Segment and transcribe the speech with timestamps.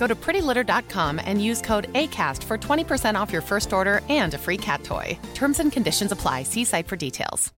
[0.00, 4.38] Go to prettylitter.com and use code ACAST for 20% off your first order and a
[4.38, 5.18] free cat toy.
[5.34, 6.44] Terms and conditions apply.
[6.44, 7.52] See site for details.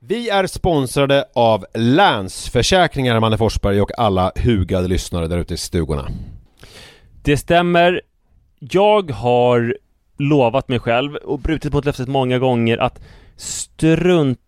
[0.00, 6.08] Vi är sponsrade av Länsförsäkringar, Manne Forsberg och alla hugade lyssnare där ute i stugorna.
[7.22, 8.00] Det stämmer.
[8.58, 9.76] Jag har
[10.18, 13.00] lovat mig själv och brutit mot löftet många gånger att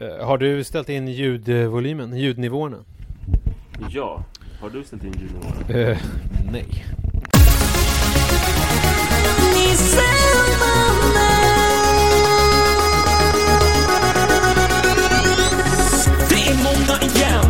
[0.00, 2.76] Eh, Har du ställt in ljudvolymen, ljudnivåerna?
[3.90, 4.24] Ja,
[4.60, 5.90] har du ställt in ljudnivåerna?
[5.90, 5.98] Eh,
[6.52, 6.84] nej.
[16.28, 17.44] Det är måndag igen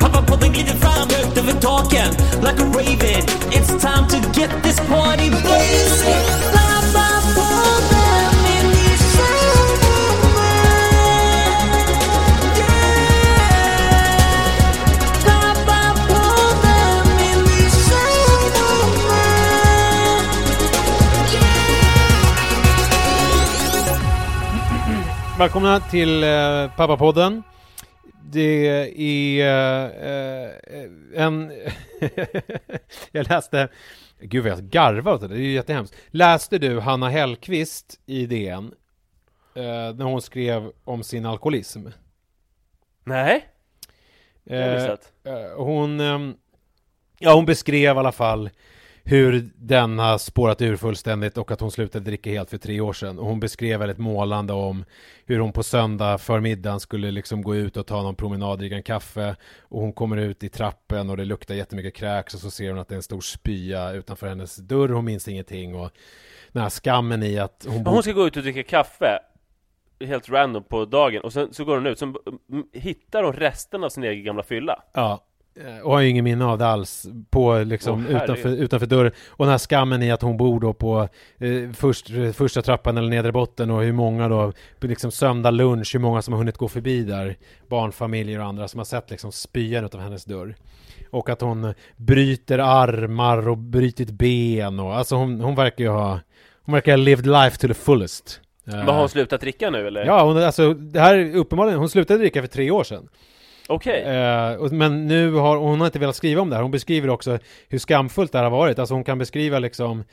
[0.00, 2.10] Pappapodden glider fram högt över taken
[2.42, 6.59] Like a raven It's time to get this party blazing
[25.40, 27.42] Välkomna till eh, Pappapodden.
[28.22, 29.40] Det är
[30.04, 31.52] eh, en...
[33.12, 33.68] jag läste...
[34.20, 35.96] Gud vad jag garvar åt det, det är ju jättehemskt.
[36.08, 38.74] Läste du Hanna Hellqvist i DN?
[39.54, 39.62] Eh,
[39.94, 41.86] när hon skrev om sin alkoholism.
[43.04, 43.46] Nej,
[44.46, 44.84] Eh.
[44.84, 44.96] Eh,
[45.56, 46.34] hon, ehm,
[47.18, 48.50] ja hon beskrev i alla fall
[49.04, 52.92] hur den har spårat ur fullständigt och att hon slutade dricka helt för tre år
[52.92, 53.18] sedan.
[53.18, 54.84] Och hon beskrev väldigt målande om
[55.26, 58.82] hur hon på söndag förmiddagen skulle liksom gå ut och ta någon promenad, dricka en
[58.82, 59.36] kaffe.
[59.60, 62.78] Och hon kommer ut i trappen och det luktar jättemycket kräks och så ser hon
[62.78, 65.74] att det är en stor spya utanför hennes dörr, hon minns ingenting.
[65.74, 65.90] Och
[66.52, 69.18] den här skammen i att hon, Hon ska gå ut och dricka kaffe
[70.04, 72.16] Helt random på dagen och sen så går hon ut, sen
[72.52, 74.82] mm, hittar hon resten av sin egen gamla fylla.
[74.92, 75.26] Ja,
[75.82, 78.22] och har ju ingen minne av det alls på liksom herregud.
[78.22, 79.12] utanför, utanför dörren.
[79.28, 82.96] Och den här skammen i att hon bor då på eh, först, eh, första trappan
[82.98, 86.56] eller nedre botten och hur många då, liksom söndag lunch, hur många som har hunnit
[86.56, 87.36] gå förbi där,
[87.68, 90.54] barnfamiljer och andra som har sett liksom spyan utav hennes dörr.
[91.10, 96.20] Och att hon bryter armar och brytit ben och alltså hon, hon verkar ju ha,
[96.62, 98.40] hon verkar ha lived life to the fullest.
[98.66, 100.04] Eh, Men har hon slutat dricka nu eller?
[100.04, 103.08] Ja, hon, alltså det här är uppenbarligen, hon slutade dricka för tre år sedan.
[103.70, 106.62] Okej, Eh, och- men nu har hon har inte velat skriva om det här.
[106.62, 107.38] Hon beskriver också
[107.68, 108.78] hur skamfullt det här har varit.
[108.78, 110.04] Alltså hon kan beskriva liksom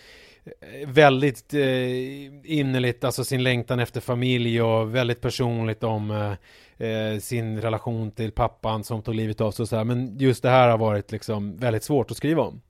[0.46, 2.26] eh, väldigt eh,
[2.60, 8.32] innerligt, alltså sin längtan efter familj och väldigt personligt om eh, eh, sin relation till
[8.32, 9.84] pappan som tog livet av sig och så här.
[9.84, 12.62] Men just det här har varit liksom väldigt svårt att skriva om.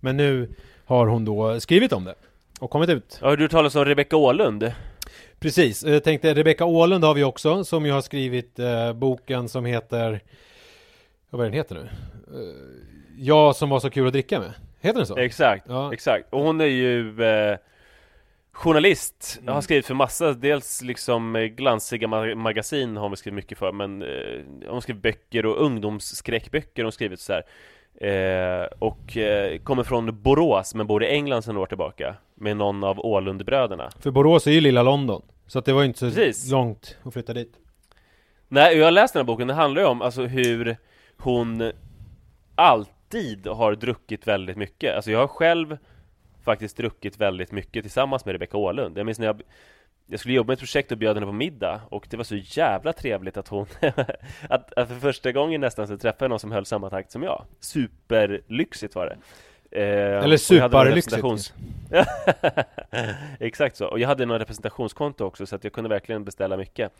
[0.00, 0.48] Men nu
[0.84, 2.14] har hon då skrivit om det
[2.60, 3.18] och kommit ut.
[3.22, 4.72] har du hört talas om Rebecca Åhlund?
[5.42, 9.64] Precis, jag tänkte Rebecka Åhlund har vi också som ju har skrivit eh, boken som
[9.64, 10.20] heter
[11.30, 11.80] Vad är den heter nu?
[11.80, 12.54] Eh,
[13.18, 14.52] jag som var så kul att dricka med.
[14.80, 15.16] Heter den så?
[15.16, 15.92] Exakt, Ja.
[15.92, 16.26] exakt.
[16.32, 17.56] Och hon är ju eh,
[18.52, 19.54] journalist, Mm.
[19.54, 23.72] har skrivit för massa, dels liksom eh, glansiga ma- magasin har hon skrivit mycket för,
[23.72, 24.08] men eh,
[24.66, 27.42] hon har skrivit böcker och ungdomsskräckböcker har hon skrivit så här.
[28.00, 32.56] Eh, och eh, kommer från Borås men bor i England sedan några år tillbaka med
[32.56, 33.90] någon av Åhlundbröderna.
[34.00, 35.22] För Borås är ju lilla London.
[35.52, 36.50] Så att det var ju inte så Precis.
[36.50, 37.58] långt att flytta dit.
[38.48, 40.76] Nej, jag har läst den här boken, det handlar ju om alltså hur
[41.18, 41.72] hon
[42.54, 44.96] alltid har druckit väldigt mycket.
[44.96, 45.78] Alltså jag har själv
[46.44, 48.98] faktiskt druckit väldigt mycket tillsammans med Rebecca Åhlund.
[48.98, 49.42] Jag minns när jag,
[50.06, 52.36] jag skulle jobba med ett projekt och bjöd henne på middag och det var så
[52.36, 53.66] jävla trevligt att hon
[54.48, 57.22] att, att för första gången nästan så träffade jag någon som höll samma takt som
[57.22, 57.44] jag.
[57.60, 59.16] Superlyxigt var det.
[59.72, 61.54] Eh, Eller superlyxigt.
[63.40, 66.92] Exakt så, och jag hade någon representationskonto också så att jag kunde verkligen beställa mycket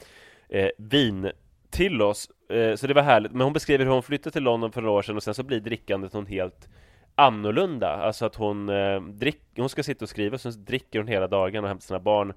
[0.48, 1.30] eh, vin
[1.70, 3.32] till oss, eh, så det var härligt.
[3.32, 5.42] Men hon beskriver hur hon flyttade till London för några år sedan och sen så
[5.42, 6.68] blir drickandet hon helt
[7.14, 7.88] annorlunda.
[7.88, 11.64] Alltså att hon, eh, drick, hon ska sitta och skriva, sen dricker hon hela dagen
[11.64, 12.32] och hämtar sina barn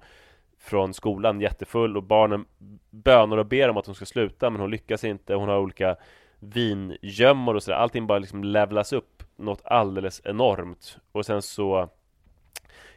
[0.58, 2.44] från skolan jättefull och barnen
[2.90, 5.34] bönar och ber om att hon ska sluta men hon lyckas inte.
[5.34, 5.96] Hon har olika
[6.38, 7.78] vingömmor och sådär.
[7.78, 10.98] Allting bara liksom levlas upp något alldeles enormt.
[11.12, 11.88] Och sen så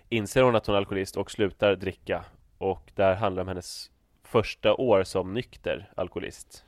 [0.10, 2.26] inser hon att hon är alkoholist och slutar dricka.
[2.58, 3.92] Och där handlar det om hennes
[4.24, 6.64] första år som nykter alkoholist.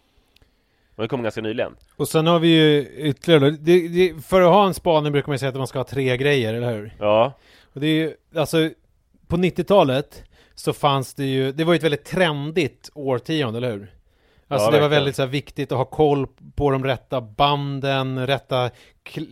[0.96, 1.76] Och det kom ganska nyligen.
[1.96, 5.40] Och sen har vi ju ytterligare det, det, För att ha en spaning brukar man
[5.40, 6.96] säga att man ska ha tre grejer, eller hur?
[7.00, 7.34] Ja,
[7.74, 8.70] Och det är ju, alltså
[9.28, 10.24] På 90-talet
[10.56, 13.92] Så fanns det ju, det var ju ett väldigt trendigt årtionde, eller hur?
[14.52, 18.28] Alltså Ja, det var väldigt så här, viktigt att ha koll på de rätta banden,
[18.28, 18.70] rätta,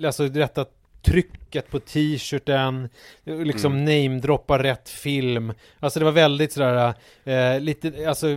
[0.06, 0.66] alltså rätta
[1.02, 2.90] trycket på t-shirten,
[3.24, 3.86] liksom Mm.
[3.86, 5.54] namedroppa rätt film.
[5.80, 6.94] Alltså det var väldigt sådär,
[7.24, 8.28] eh, lite, alltså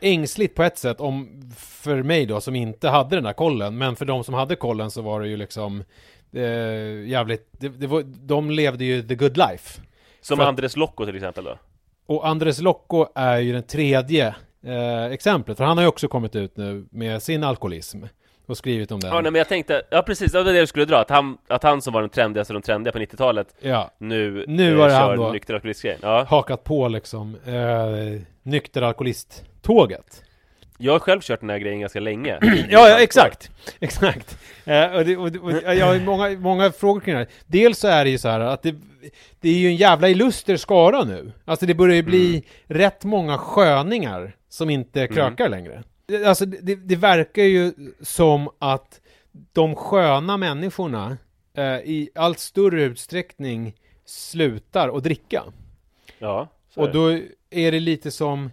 [0.00, 3.96] ängsligt på ett sätt om, för mig då som inte hade den där kollen, men
[3.96, 5.84] för de som hade kollen så var det ju liksom
[6.32, 6.42] eh,
[7.08, 9.80] jävligt, det, det var, de levde ju the good life.
[10.20, 11.58] som För Andres Locco till exempel då.
[12.06, 16.36] Och Andres Locco är ju den tredje eh, exemplet, för han har ju också kommit
[16.36, 18.02] ut nu med sin alkoholism
[18.46, 19.10] och skrivit om den.
[19.10, 21.38] Ja, nej, men jag tänkte, ja precis, det var det jag skulle dra, att han,
[21.48, 24.88] att han som var den trendigaste, de trendiga på 90-talet Ja, nu, Nu eh, var
[24.88, 25.32] det han kör då.
[25.32, 25.98] nykter alkoholistgrejen.
[26.02, 26.24] Ja.
[26.28, 30.22] hakat på liksom eh, nykter alkoholist-tåget.
[30.82, 32.38] Jag har själv kört den här grejen ganska länge.
[32.70, 33.50] Ja, ja exakt.
[33.80, 34.38] Exakt.
[34.64, 37.28] Eh, och det, och, och, jag har många, många frågor kring det här.
[37.46, 38.74] Dels så är det ju så här att det,
[39.40, 41.32] det är ju en jävla illuster skara nu.
[41.44, 45.82] Alltså det börjar ju bli rätt många sköningar som inte krökar längre.
[46.06, 49.00] Det- Alltså det, det, verkar ju som att
[49.52, 51.16] de sköna människorna
[51.56, 53.74] eh, i allt större utsträckning
[54.04, 55.42] slutar att dricka.
[56.18, 57.10] Ja, Och då
[57.50, 58.50] är det lite som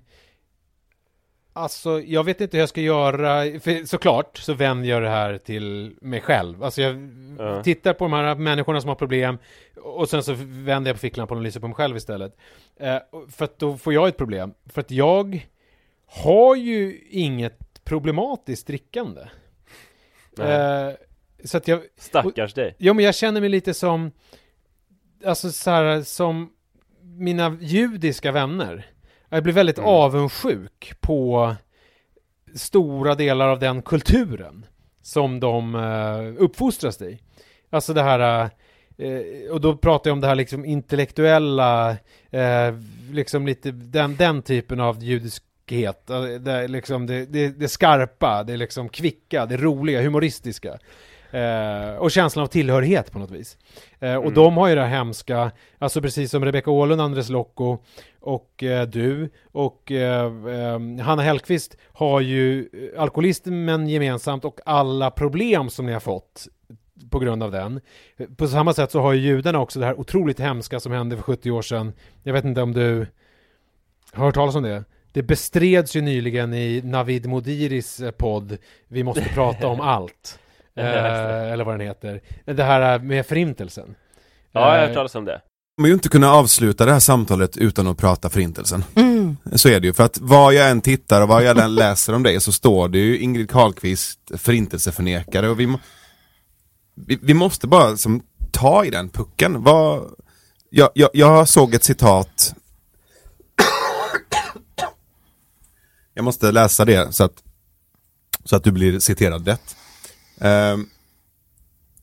[1.53, 5.37] Alltså, jag vet inte hur jag ska göra, för såklart så vänder jag det här
[5.37, 6.63] till mig själv.
[6.63, 7.09] Alltså jag
[7.39, 7.63] Ja.
[7.63, 9.37] tittar på de här människorna som har problem
[9.81, 12.37] och sen så vänder jag på ficklampan och lyser på mig själv istället.
[12.79, 12.97] Eh,
[13.31, 14.53] för att då får jag ett problem.
[14.65, 15.47] För att jag
[16.07, 19.21] har ju inget problematiskt drickande.
[20.39, 20.89] Eh,
[21.43, 22.75] så att jag, Stackars dig.
[22.77, 24.11] Ja, men jag känner mig lite som,
[25.25, 26.49] alltså så här, som
[27.01, 28.85] mina judiska vänner.
[29.29, 29.89] Jag blir väldigt Mm.
[29.89, 31.55] avundsjuk på
[32.55, 34.65] stora delar av den kulturen
[35.01, 37.19] som de uh, uppfostras i.
[37.69, 38.49] Alltså det här,
[38.97, 41.89] eh, och då pratar jag om det här liksom intellektuella,
[42.31, 42.73] eh,
[43.11, 46.09] liksom lite den, den typen av judiskhet.
[46.09, 50.77] eh, Det, är liksom det, det, det skarpa, det är liksom kvicka, det roliga, humoristiska.
[51.31, 53.57] Eh, och känslan av tillhörighet på något vis.
[53.99, 54.33] Eh, och Mm.
[54.33, 57.77] de har ju det här hemska, alltså precis som Rebecca Åhlund, Andres Locco
[58.19, 65.11] och eh, du och eh, eh, Hanna Hellqvist har ju eh, alkoholismen gemensamt och alla
[65.11, 66.47] problem som ni har fått
[67.09, 67.81] på grund av den.
[68.37, 71.23] På samma sätt så har ju judarna också det här otroligt hemska som hände för
[71.23, 71.93] 70 år sedan.
[72.23, 73.07] Jag vet inte om du
[74.13, 74.83] har hört talas om det?
[75.11, 78.57] Det bestreds ju nyligen i Navid Modiris eh, podd
[78.87, 80.39] Vi måste prata om allt.
[80.75, 82.21] Eh, eller vad den heter.
[82.45, 83.95] Det här med förintelsen.
[84.51, 85.41] Ja, jag har hört talas om det.
[85.79, 88.83] Kommer ju inte kunna avsluta det här samtalet utan att prata förintelsen.
[89.55, 92.13] Så är det ju, för att vad jag än tittar och vad jag än läser
[92.13, 95.79] om det så står det ju Ingrid Carlqvist förintelseförnekare och vi, må,
[96.95, 98.21] vi, vi måste bara som,
[98.51, 99.63] ta i den pucken.
[99.63, 100.13] Vad,
[100.69, 102.53] jag, jag, jag såg ett citat
[106.13, 107.43] Jag måste läsa det så att,
[108.45, 109.75] så att du blir citerad rätt.
[110.41, 110.89] Ehm,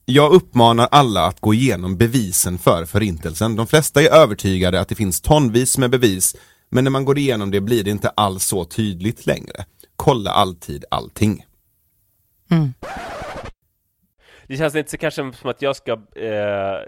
[0.08, 3.56] jag uppmanar alla att gå igenom bevisen för förintelsen.
[3.56, 6.36] De flesta är övertygade att det finns tonvis med bevis,
[6.68, 9.64] Men när man går igenom det blir det inte alls så tydligt längre.
[9.96, 11.44] Kolla alltid allting.
[14.46, 16.78] Det känns inte så kanske som att jag ska eh,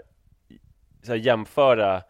[1.03, 2.01] så här jämföra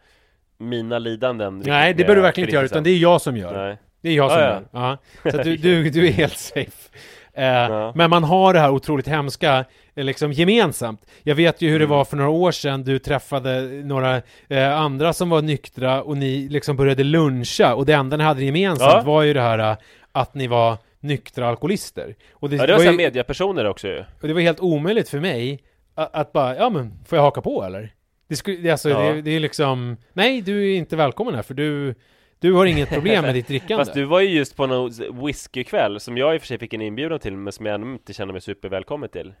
[0.58, 3.66] mina lidanden Nej, det bör du verkligen inte göra, utan det är jag som gör.
[3.66, 3.78] Nej.
[4.02, 4.46] Det är jag som ja.
[4.46, 4.68] gör.
[4.72, 4.98] Ja.
[5.30, 6.90] Så att du, du, du är helt safe.
[7.34, 11.06] Eh, Men man har det här otroligt hemska eh, liksom gemensamt.
[11.22, 11.96] Jag vet ju hur det Mm.
[11.96, 16.48] var för några år sedan, du träffade några eh, andra som var nyktra och ni
[16.48, 19.02] liksom började luncha och det enda ni hade gemensamt Ja.
[19.02, 19.76] var ju det här eh,
[20.12, 22.14] att ni var nyktra alkoholister.
[22.32, 23.98] Och det, Ja, det var var ju, här mediapersoner också ju.
[24.20, 25.60] och det var helt omöjligt för mig
[25.94, 27.92] att, att bara, ja men, får jag haka på eller?
[28.28, 28.98] Det, skulle, det, alltså, Ja.
[29.00, 31.94] det, det är liksom, nej du är inte välkommen här för du,
[32.40, 33.84] du har inget problem med ditt drickande.
[33.84, 34.90] Fast du var ju just på någon
[35.26, 37.92] whiskykväll som jag i och för sig fick en inbjudan till men som jag ännu
[37.92, 39.34] inte känner mig supervälkommen till.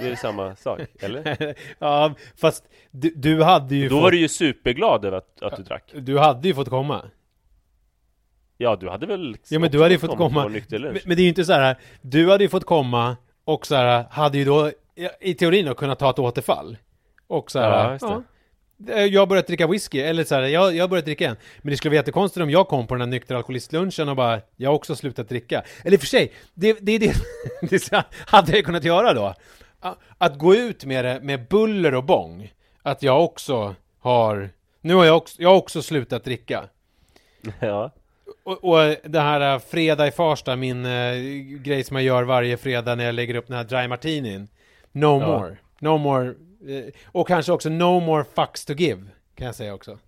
[0.00, 1.54] Det är samma sak, eller?
[1.78, 5.56] ja, fast du, du hade ju Då fått, var du ju superglad över att, att
[5.56, 5.92] du drack.
[5.94, 7.04] du hade ju fått komma.
[8.56, 10.48] Ja, du hade väl Ja men du hade ju fått komma.
[10.48, 13.74] Men, men det är ju inte så här, du hade ju fått komma och så
[13.74, 14.72] här, hade ju då
[15.20, 16.76] i teorin då kunnat ta ett återfall.
[17.26, 18.22] Och så här, Ja,
[18.86, 21.36] jag har börjat dricka whisky, eller så här, jag, jag har börjat dricka igen.
[21.62, 24.40] Men det skulle vara jättekonstigt om jag kom på den här nykter alkoholistlunchen och bara,
[24.56, 25.62] jag har också slutat dricka.
[25.84, 27.14] Eller i och för sig, det, det är det,
[27.90, 29.34] det hade jag kunnat göra då.
[30.18, 32.52] Att gå ut med det med buller och bång.
[32.82, 36.64] Att jag också har, nu har jag också, jag har också slutat dricka.
[37.60, 37.90] Ja.
[38.44, 41.14] Och, och det här äh, fredag i Farsta, min äh,
[41.62, 44.48] grej som jag gör varje fredag när jag lägger upp den här dry martinin.
[44.92, 45.26] No Ja.
[45.38, 45.56] more.
[45.78, 46.34] No more.
[46.68, 49.02] Eh, och kanske också no more fucks to give.
[49.34, 49.98] Kan jag säga också.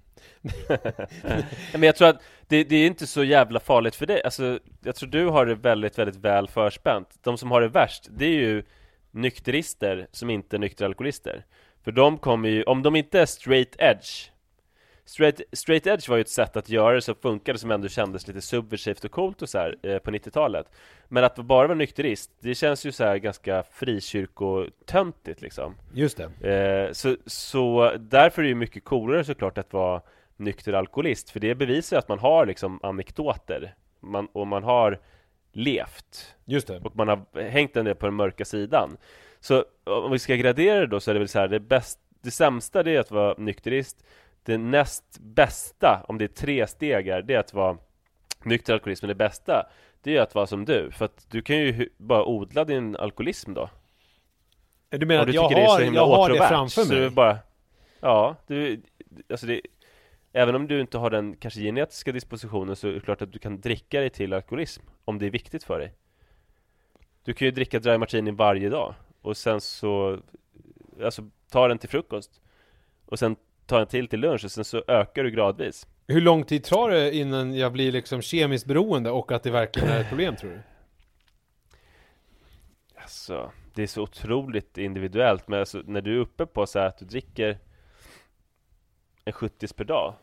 [1.72, 4.22] Men jag tror att det, det är inte så jävla farligt för dig.
[4.22, 7.08] Alltså, jag tror du har det väldigt, väldigt väl förspänt.
[7.22, 8.64] De som har det värst, det är ju
[9.10, 11.44] nykterister som inte är nyktra alkoholister.
[11.84, 14.30] För de kommer ju, om de inte är straight edge
[15.04, 18.26] Straight, straight edge var ju ett sätt att göra det som funkade som ändå kändes
[18.26, 20.66] lite subversivt och coolt och så här eh, på 90-talet
[21.08, 25.74] Men att bara vara nykterist, det känns ju så här ganska frikyrkotöntigt liksom.
[25.94, 26.50] Just det.
[26.50, 30.02] Eh, så, så därför är det ju mycket coolare såklart att vara
[30.36, 33.74] nykter alkoholist För det bevisar att man har liksom anekdoter.
[34.00, 34.98] Man, Och man har
[35.52, 36.34] levt.
[36.44, 36.78] Just det.
[36.78, 38.96] Och man har hängt en del på den mörka sidan.
[39.40, 41.98] Så om vi ska gradera det då så är det väl så här Det, bäst,
[42.22, 44.04] det sämsta det är att vara nykterist
[44.44, 47.78] Det näst bästa, om det är tre stegar Det är att vara
[48.44, 49.66] nykter alkoholist Men det bästa
[50.02, 50.90] Det är att vara som du.
[50.90, 53.70] För att du kan ju bara odla din alkoholism då.
[54.88, 57.10] Du menar och att du jag det har, himla jag har det framför det mig?
[57.10, 57.38] bara
[58.00, 58.82] Ja, du,
[59.30, 59.60] alltså det
[60.32, 63.38] Även om du inte har den kanske genetiska dispositionen så är det klart att du
[63.38, 65.94] kan dricka dig till alkoholism Om det är viktigt för dig.
[67.24, 70.18] Du kan ju dricka dry martini varje dag Och sen så
[71.02, 72.40] Alltså ta den till frukost
[73.06, 73.36] Och sen
[73.72, 75.86] ta en till till lunch och sen så ökar du gradvis.
[76.06, 79.88] Hur lång tid tar det innan jag blir liksom kemiskt beroende och att det verkligen
[79.88, 80.60] är ett problem tror du?
[82.94, 86.86] Alltså, det är så otroligt individuellt men alltså, när du är uppe på så här
[86.86, 87.58] att du dricker
[89.24, 90.14] en 70 per dag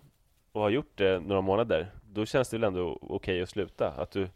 [0.52, 3.88] och har gjort det några månader då känns det väl ändå okej att sluta.
[3.88, 4.30] Att du,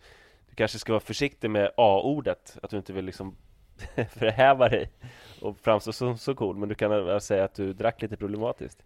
[0.49, 3.35] du kanske ska vara försiktig med A-ordet att du inte vill liksom
[4.09, 4.89] förhäva dig
[5.41, 8.83] och framstå som så cool men du kan säga att du drack lite problematiskt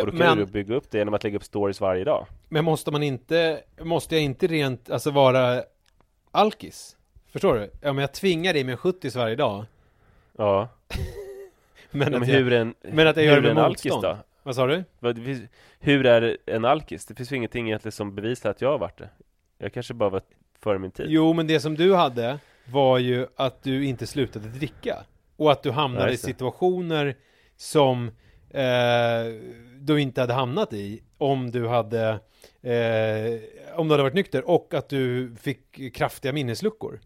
[0.00, 2.26] och då kan men- du bygga upp det genom att lägga upp stories varje dag
[2.48, 5.62] Men måste man inte, måste jag inte rent, alltså vara
[6.30, 6.96] alkis?
[7.32, 7.70] Förstår du?
[7.80, 9.64] Ja men jag tvingar dig med en 70 varje dag
[10.38, 10.68] Ja,
[11.90, 14.18] Men, men att hur jag, en, men att jag gör det med alkis motstånd då?
[14.42, 14.84] Vad sa du?
[15.78, 17.06] Hur är en alkis?
[17.06, 19.08] Det finns ju ingenting egentligen som bevisar att jag har varit det
[19.58, 20.22] Jag kanske bara var
[20.60, 24.48] före min tid Jo men det som du hade var ju att du inte slutade
[24.48, 25.04] dricka
[25.36, 27.14] Och att du hamnade Ja, i situationer
[27.56, 28.10] som
[28.54, 29.32] eh,
[29.80, 32.08] du inte hade hamnat i om du hade
[32.62, 33.40] eh,
[33.76, 37.00] om du hade varit nykter och att du fick kraftiga minnesluckor.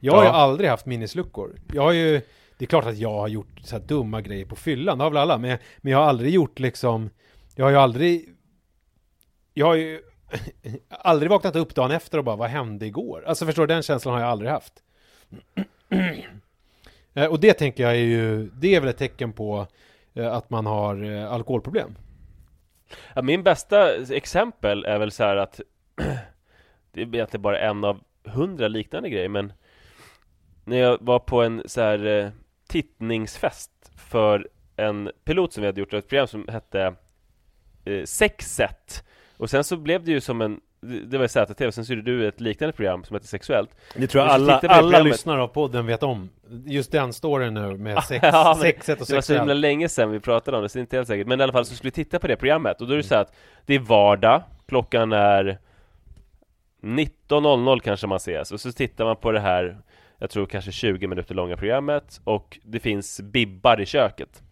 [0.00, 0.34] Jag har ju Ja.
[0.34, 1.56] aldrig haft minnesluckor.
[1.72, 2.20] Jag har ju,
[2.58, 5.10] det är klart att jag har gjort så här dumma grejer på fyllan, det har
[5.10, 7.10] väl alla, men, men jag har aldrig gjort liksom,
[7.54, 8.28] jag har ju aldrig,
[9.54, 10.00] jag har ju
[10.88, 13.24] aldrig vaknat upp dagen efter och bara, vad hände igår?
[13.26, 14.72] Alltså förstår du, den känslan har jag aldrig haft.
[17.14, 19.66] Eh, och det tänker jag är ju, det är väl ett tecken på
[20.14, 21.94] Eh, att man har eh, alkoholproblem.
[23.14, 25.60] Ja, min bästa exempel är väl så här att
[26.92, 29.52] Det är egentligen bara en av hundra liknande grejer men
[30.64, 32.30] När jag var på en så här eh,
[32.68, 36.94] tittningsfest för en pilot som vi hade gjort, ett program som hette
[37.84, 39.04] eh, Sexet
[39.36, 40.60] Och sen så blev det ju som en
[41.06, 44.22] det var ZTV, sen så gjorde du ett liknande program som hette Sexuellt Det tror
[44.24, 45.04] jag så alla, alla programmet.
[45.12, 46.30] lyssnare av podden vet om.
[46.66, 49.60] Just den storyn nu med sex, Ja, sexet och Det var så himla sexuellt.
[49.60, 51.52] länge sedan vi pratade om det, så det är inte helt säkert Men i alla
[51.52, 53.34] fall så skulle vi titta på det programmet och då är det så här att
[53.66, 55.58] Det är vardag Klockan är
[56.82, 59.78] 19.00 kanske man ses och så tittar man på det här
[60.18, 64.42] Jag tror kanske 20 minuter långa programmet och det finns bibbar i köket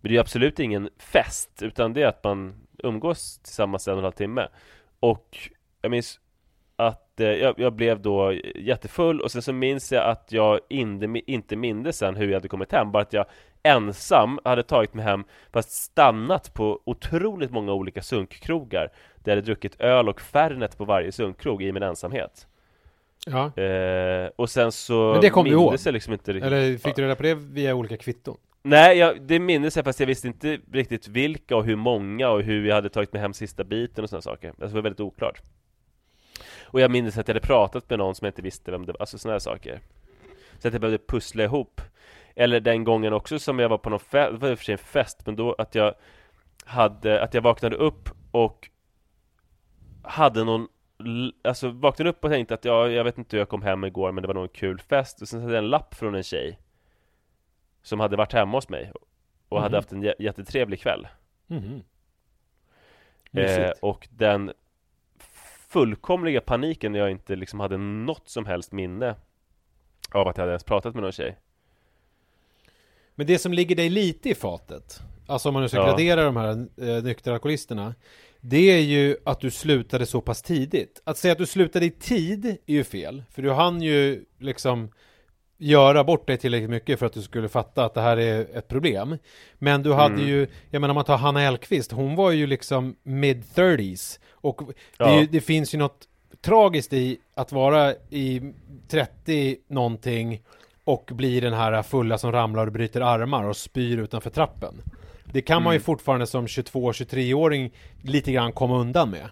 [0.00, 3.98] Men det är absolut ingen fest utan det är att man umgås tillsammans en och
[3.98, 4.48] en halv timme
[5.00, 5.38] Och
[5.82, 6.20] jag minns
[6.76, 11.20] att eh, jag, jag blev då jättefull och sen så minns jag att jag inte,
[11.26, 13.26] inte mindes sen hur jag hade kommit hem Bara att jag
[13.62, 19.46] ensam hade tagit mig hem fast stannat på otroligt många olika sunkkrogar Där jag hade
[19.46, 22.46] druckit öl och Fernet på varje sunkkrog i min ensamhet
[23.26, 23.62] Ja.
[23.62, 25.62] eh, Och sen så Men det kom du ihåg?
[25.62, 28.36] mindes jag liksom inte riktigt Eller fick du reda på det via olika kvitton?
[28.68, 32.42] Nej, jag, det minns jag fast jag visste inte riktigt vilka och hur många och
[32.42, 34.48] hur jag hade tagit mig hem sista biten och sådana saker.
[34.48, 35.42] Alltså det var väldigt oklart.
[36.62, 38.92] Och jag minns att jag hade pratat med någon som jag inte visste vem det
[38.92, 39.80] var, alltså sådana här saker.
[40.58, 41.80] Så att jag behövde pussla ihop.
[42.34, 44.64] Eller den gången också som jag var på någon fest, det var i och för
[44.64, 45.94] sig en fest men då att jag
[46.64, 48.70] hade, att jag vaknade upp och
[50.02, 50.68] hade någon
[51.44, 54.12] Alltså vaknade upp och tänkte att ja, jag vet inte hur jag kom hem igår
[54.12, 55.22] men det var nog en kul fest.
[55.22, 56.58] Och sen hade jag en lapp från en tjej.
[57.86, 58.92] Som hade varit hemma hos mig
[59.48, 59.76] och hade Mhm.
[59.78, 61.08] haft en jä- jättetrevlig kväll
[61.46, 61.82] Mhm.
[63.32, 63.70] eh.
[63.82, 64.52] Och den
[65.68, 69.14] fullkomliga paniken när jag inte liksom hade något som helst minne
[70.12, 71.38] Av att jag hade ens pratat med någon tjej
[73.14, 75.86] Men det som ligger dig lite i fatet, alltså om man nu ska Ja.
[75.86, 77.94] gradera de här eh, nyktra alkoholisterna,
[78.40, 81.02] det är ju att du slutade så pass tidigt.
[81.04, 84.90] Att säga att du slutade i tid är ju fel, för du hann ju liksom
[85.58, 88.68] göra bort dig tillräckligt mycket för att du skulle fatta att det här är ett
[88.68, 89.18] problem.
[89.58, 90.28] Men du hade Mm.
[90.28, 94.72] ju, jag menar om man tar Hanna Hellquist, hon var ju liksom mid-30s och det,
[94.98, 95.20] Ja.
[95.20, 96.04] ju, det finns ju något
[96.40, 98.52] tragiskt i att vara i
[98.88, 100.40] 30 någonting
[100.84, 104.82] och bli den här fulla som ramlar och bryter armar och spyr utanför trappen.
[105.24, 105.84] Det kan man ju Mm.
[105.84, 107.72] fortfarande som 22-23-åring
[108.02, 109.28] lite grann komma undan med.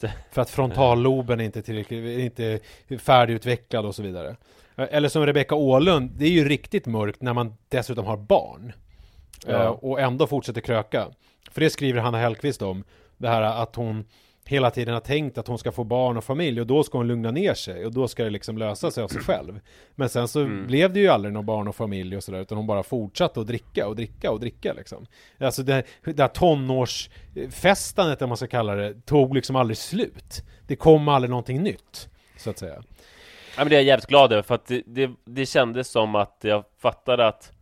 [0.00, 0.12] Det.
[0.32, 2.60] för att frontalloben är inte tillräckligt, inte
[2.98, 4.36] färdigutvecklad och så vidare.
[4.78, 8.72] Eh, Eller som Rebecca Åhlund, det är ju riktigt mörkt när man dessutom har barn.
[9.46, 9.68] Eh, Ja.
[9.68, 11.06] och ändå fortsätter kröka.
[11.50, 12.84] För det skriver Hanna Hellquist om.
[13.18, 14.04] Det här att hon
[14.44, 17.06] hela tiden har tänkt att hon ska få barn och familj och då ska hon
[17.08, 19.60] lugna ner sig och då ska det liksom lösa sig av sig själv.
[19.94, 20.66] Men sen så Mm.
[20.66, 23.46] blev det ju aldrig någon barn och familj och sådär utan hon bara fortsatte att
[23.46, 25.06] dricka och dricka och dricka liksom.
[25.38, 30.42] Alltså det, det här tonårsfestandet, om man ska kalla det, tog liksom aldrig slut.
[30.66, 32.82] Det kom aldrig någonting nytt, så att säga.
[33.58, 36.14] Ja men det är jag jävligt glad över för att det, det, det kändes som
[36.14, 37.52] att jag fattade att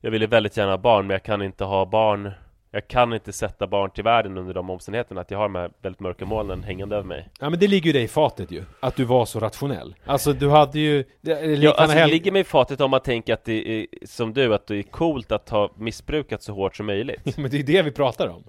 [0.00, 2.30] Jag ville väldigt gärna ha barn men jag kan inte ha barn
[2.70, 5.70] Jag kan inte sätta barn till världen under de omständigheterna att jag har de här
[5.82, 8.64] väldigt mörka molnen hängande över mig Ja men det ligger ju dig i fatet ju,
[8.80, 9.94] att du var så rationell.
[10.04, 11.04] Alltså du hade ju...
[11.20, 14.32] Det, Ja, alltså det ligger mig i fatet om man tänker att det är som
[14.32, 17.62] du, att det är coolt att ha missbrukat så hårt som möjligt Men det är
[17.62, 18.44] det vi pratar om.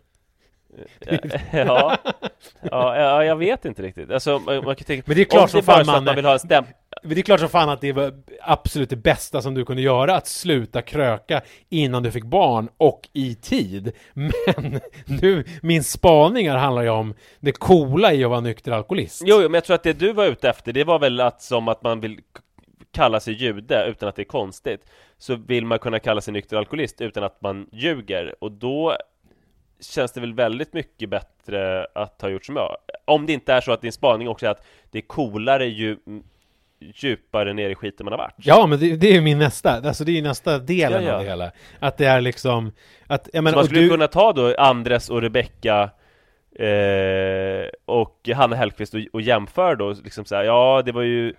[1.52, 1.97] ja,
[2.62, 4.12] ja, ja, jag vet inte riktigt.
[4.12, 6.06] Alltså, man, man kan tänka, Men det är klart om som fan, Manne.
[6.06, 6.63] man vill ha en stäm...
[7.10, 10.15] Det är klart som fan att det var absolut det bästa som du kunde göra,
[10.15, 13.91] att sluta kröka innan du fick barn och i tid.
[14.13, 14.80] Men
[15.22, 19.24] nu, min spaningar handlar ju om det coola i att vara nykter alkoholist.
[19.26, 21.41] Jo, jo, men jag tror att det du var ute efter, det var väl att
[21.41, 22.20] som att man vill
[22.91, 24.82] kalla sig jude utan att det är konstigt
[25.17, 28.98] Så vill man kunna kalla sig nykter alkoholist utan att man ljuger och då
[29.80, 33.62] Känns det väl väldigt mycket bättre att ha gjort som jag Om det inte är
[33.62, 35.98] så att din spaning också är att det är coolare ju
[36.80, 39.72] djupare ner i skiten man har varit Ja, men det, det är ju min nästa,
[39.72, 41.16] alltså det är ju nästa delen Ja, ja.
[41.16, 41.52] av det hela.
[41.80, 42.72] Att det är liksom,
[43.08, 45.90] att, jag Så menar, man och skulle du, kunna ta då Andres och Rebecca
[46.60, 51.34] eh, och Hanna Hellquist och, och jämföra då liksom så här, ja det var ju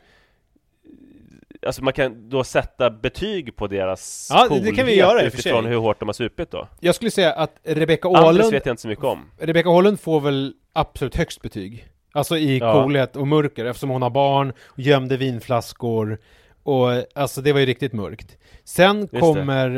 [1.66, 5.66] Alltså man kan då sätta betyg på deras Ja, det- det kan vi göra utifrån
[5.66, 8.72] hur hårt de har supit då jag skulle säga att Rebecca Andres Åhlund, vet jag
[8.72, 11.88] inte så mycket om Rebecca Åhlund får väl absolut högst betyg.
[12.12, 12.72] Alltså i Ja.
[12.72, 16.18] coolhet och mörker, eftersom hon har barn, gömde vinflaskor,
[16.62, 18.36] och alltså det var ju riktigt mörkt.
[18.64, 19.20] Sen det.
[19.20, 19.76] kommer,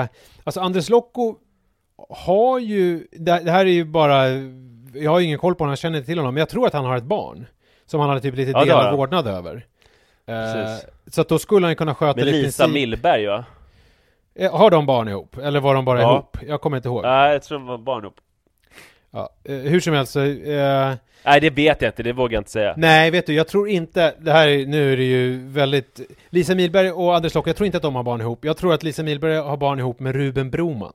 [0.00, 0.06] eh,
[0.44, 1.34] alltså Andres Locco
[2.08, 4.28] har ju, det, det här är ju bara,
[4.94, 6.66] jag har ju ingen koll på honom, jag känner inte till honom, men jag tror
[6.66, 7.46] att han har ett barn.
[7.86, 9.66] Som han hade typ lite Ja, delad vårdnad över.
[10.26, 10.34] Eh,
[11.06, 13.44] så att då skulle han ju kunna sköta Med det i Lisa princip- Millberg va?
[14.34, 15.36] Eh, Har de barn ihop?
[15.38, 16.12] Eller var de bara Ja.
[16.12, 16.36] ihop?
[16.46, 17.02] Jag kommer inte ihåg.
[17.02, 18.14] Nej, jag tror de var barn ihop
[19.10, 20.92] Ja, eh, hur som helst så, eh,
[21.24, 23.68] Nej det vet jag inte, det vågar jag inte säga Nej, vet du, jag tror
[23.68, 27.56] inte, det här är, nu är det ju väldigt, Lisa Milberg och Anders Lock, jag
[27.56, 28.44] tror inte att de har barn ihop.
[28.44, 30.92] Jag tror att Lisa Milberg har barn ihop med Ruben Broman.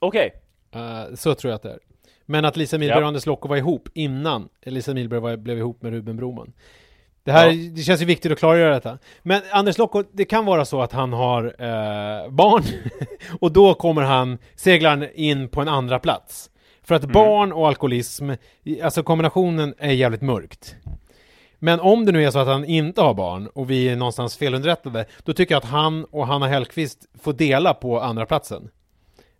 [0.00, 0.32] Okej,
[0.74, 1.78] Eh, så tror jag att det är.
[2.26, 3.02] Men att Lisa Milberg Ja.
[3.02, 6.52] och Anders Locke var ihop innan Lisa Milberg var, blev ihop med Ruben Broman.
[7.24, 7.70] Det här, Ja.
[7.76, 8.98] det känns ju viktigt att klargöra detta.
[9.22, 12.62] Men Anders Locke, det kan vara så att han har eh, barn
[13.40, 16.50] och då kommer han, seglar in på en andra plats.
[16.88, 18.30] För att barn och alkoholism,
[18.82, 20.76] alltså kombinationen är jävligt mörkt.
[21.58, 24.36] Men om det nu är så att han inte har barn och vi är någonstans
[24.36, 28.70] felunderrättade, då tycker jag att han och Hanna Hellquist får dela på andra platsen.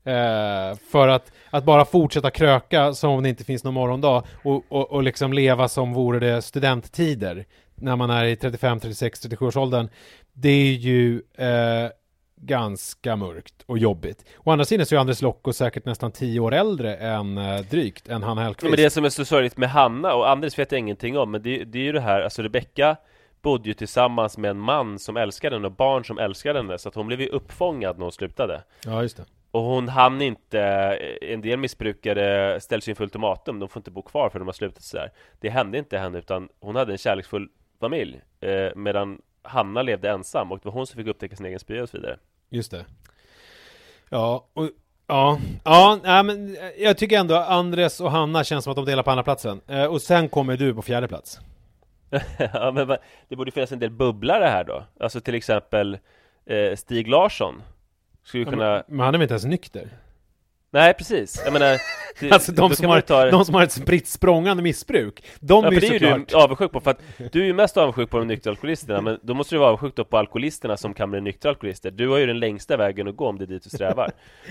[0.05, 4.65] Eh, för att, att bara fortsätta kröka som om det inte finns någon morgondag och,
[4.69, 9.47] och, och liksom leva som vore det studenttider när man är i 35, 36, 37
[9.47, 9.89] års åldern.
[10.33, 11.91] Det är ju eh,
[12.41, 14.25] ganska mörkt och jobbigt.
[14.45, 18.09] Å andra sidan så är Andres Lokko säkert nästan 10 år äldre än eh, drygt
[18.09, 18.71] än Hanna Ja, Hellquist.
[18.71, 21.43] Men det som är så sorgligt med Hanna och Anders vet jag ingenting om Men
[21.43, 22.97] det, det är ju det här, alltså Rebecca
[23.43, 26.89] bodde ju tillsammans med en man som älskade henne och barn som älskade henne Så
[26.89, 29.25] att hon blev ju uppfångad när hon slutade Ja, just det.
[29.51, 30.61] Och hon hann inte,
[31.23, 34.83] en del missbrukare ställs inför ultimatum De får inte bo kvar för de har slutat
[34.83, 37.49] sådär Det hände inte henne utan hon hade en kärleksfull
[37.81, 41.59] familj eh, Medan Hanna levde ensam och det var hon som fick upptäcka sin egen
[41.59, 42.19] spya och så vidare
[42.51, 42.85] Just det.
[44.11, 44.71] Ja, och,
[45.07, 48.85] ja, ja, nej, men eh, jag tycker ändå Andres och Hanna känns som att de
[48.85, 49.61] delar på andra platsen.
[49.67, 51.41] Eh, och sen kommer du på fjärde plats.
[52.53, 52.99] ja, men va-
[53.29, 55.99] det borde finnas en del bubblare här då Alltså till exempel
[56.47, 57.63] eh, Stig Larsson
[58.23, 59.89] Skulle ju kunna Men han är väl inte ens nykter?
[60.71, 61.81] Nej precis, jag menar
[62.21, 63.31] det, Alltså de som, har, ta...
[63.31, 65.25] de som har ett spritt språngande missbruk.
[65.41, 66.29] De Ja, är ju det är ju såklart...
[66.29, 67.01] du avundsjuk på, för att
[67.33, 69.97] du är ju mest avundsjuk på de nyktra alkoholisterna Men då måste du vara avundsjuk
[69.97, 71.91] då på alkoholisterna som kan bli nyktra alkoholister.
[71.91, 74.11] Du har ju den längsta vägen att gå om det är dit du strävar.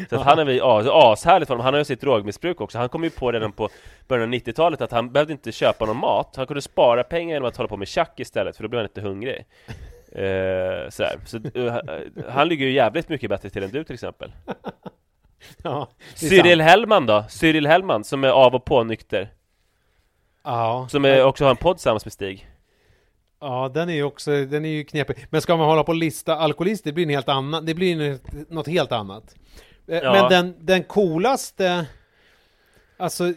[0.09, 2.77] Så att han är väl as, ashärligt för honom, han har ju sitt drogmissbruk också.
[2.77, 3.69] Han kom ju på redan på
[4.07, 6.33] början av 90-talet att han behövde inte köpa någon mat.
[6.35, 8.85] Han kunde spara pengar genom att hålla på med tjack istället, för då blev han
[8.89, 9.45] inte hungrig.
[10.11, 11.19] Eh, sådär.
[11.25, 11.75] Så eh,
[12.29, 14.31] han ligger ju jävligt mycket bättre till än du till exempel
[15.63, 16.69] Ja, Cyril sant.
[16.69, 17.25] Hellman då?
[17.29, 19.29] Cyril Hellman som är av och på nykter
[20.43, 22.47] Ja, Som är, också har en podd tillsammans med Stig
[23.39, 25.27] ja, den är ju också, den är ju knepig.
[25.29, 28.19] Men ska man hålla på och lista alkoholister, det blir en helt annan, det blir
[28.53, 29.35] något helt annat.
[29.87, 30.11] Eh, Ja.
[30.13, 31.85] Men den, den coolaste,
[32.97, 33.33] alltså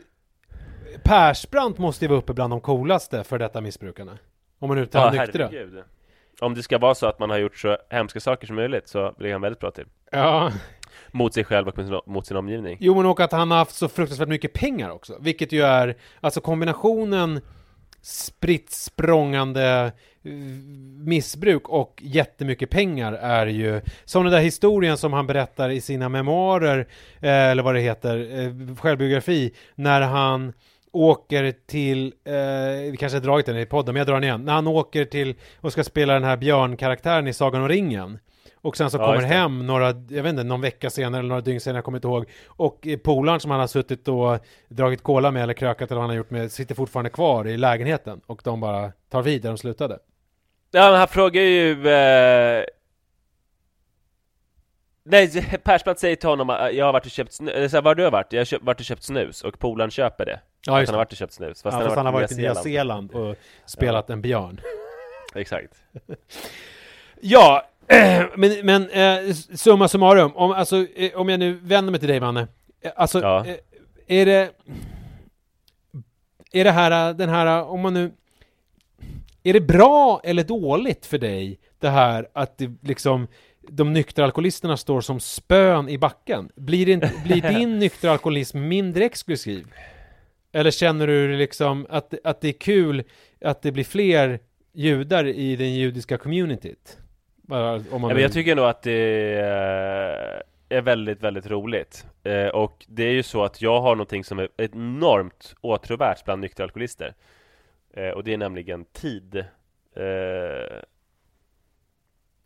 [1.02, 4.18] Persbrandt måste ju vara uppe bland de coolaste för detta missbrukarna.
[4.58, 5.48] Om man nu tar nyktra.
[5.48, 5.84] herregud.
[6.40, 9.14] Om det ska vara så att man har gjort så hemska saker som möjligt så
[9.18, 10.52] ligger han väldigt bra till Ja,
[11.12, 13.58] mot sig själv och mot sin, mot sin omgivning jo men och att han har
[13.58, 15.16] haft så fruktansvärt mycket pengar också.
[15.20, 17.40] Vilket ju är, alltså kombinationen
[18.02, 20.30] spritt språngande eh,
[21.04, 26.08] missbruk och jättemycket pengar är ju som den där historien som han berättar i sina
[26.08, 26.78] memoarer
[27.20, 30.52] eh, eller vad det heter, eh, självbiografi när han
[30.92, 34.44] åker till, eh, vi kanske har dragit den i podden, men jag drar den igen.
[34.44, 38.18] När han åker till och ska spela den här björnkaraktären i Sagan om ringen.
[38.62, 41.40] Och sen så Ja, kommer hem några, jag vet inte, någon vecka senare eller några
[41.40, 42.30] dygn senare, jag kommer inte ihåg.
[42.46, 46.02] Och eh, polaren som han har suttit och dragit cola med eller krökat eller vad
[46.02, 48.20] han har gjort med, sitter fortfarande kvar i lägenheten.
[48.26, 49.98] Och de bara tar vid där de slutade.
[50.70, 52.64] Ja men han frågar ju eh...
[55.04, 58.10] Nej, Persbrandt säger till honom att jag har varit och köpt snus, var har du
[58.10, 58.32] varit?
[58.32, 60.94] Jag har köpt, varit och köpt snus och polaren köper det Ja, Att just han
[60.94, 60.96] det.
[60.98, 63.12] har varit och köpt snus, fast Ja, han, fast han har varit i Nya Zeeland.
[63.12, 64.60] Och spelat en björn.
[65.34, 65.74] Exakt
[67.20, 67.69] Ja,
[68.36, 72.20] men, men eh, summa summarum, om, alltså, eh, om jag nu vänder mig till dig
[72.20, 72.48] Manne.
[72.82, 73.46] Eh, Alltså, Ja.
[73.46, 73.56] eh,
[74.20, 74.50] är det...
[76.52, 78.12] Är det här, eh, den här, eh, om man nu...
[79.42, 83.26] Är det bra eller dåligt för dig, det här att det liksom
[83.68, 86.50] de nyktra alkoholisterna står som spön i backen?
[86.56, 89.66] Blir, det inte, blir din nyktra alkoholism mindre exklusiv?
[90.52, 93.02] Eller känner du liksom att, att det är kul
[93.44, 94.40] att det blir fler
[94.74, 96.98] judar i den judiska communityt?
[97.50, 102.06] Bara om man Ja, jag tycker nog att det eh, är väldigt, väldigt roligt.
[102.22, 106.40] Eh, Och det är ju så att jag har någonting som är enormt åtråvärt bland
[106.40, 107.14] nyktra alkoholister.
[107.94, 109.44] Eh, Och det är nämligen tid.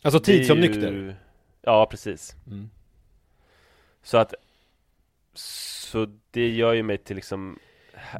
[0.02, 1.16] Alltså tid som ju- nykter?
[1.62, 2.36] Ja, precis.
[2.46, 2.70] Mm.
[4.02, 4.34] Så att
[5.34, 7.58] Så det gör ju mig till liksom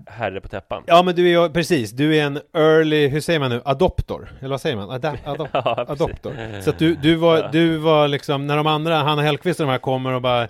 [0.07, 3.41] Herre på täppan Ja men du är ju, precis, du är en early, hur säger
[3.41, 4.33] man nu, adoptor?
[4.39, 4.91] Eller vad säger man?
[4.91, 6.61] Ada, adop, Ja, adoptor.
[6.61, 9.73] Så att du, du var, du var liksom, när de andra, Hanna Hellquist och de
[9.73, 10.49] här kommer och bara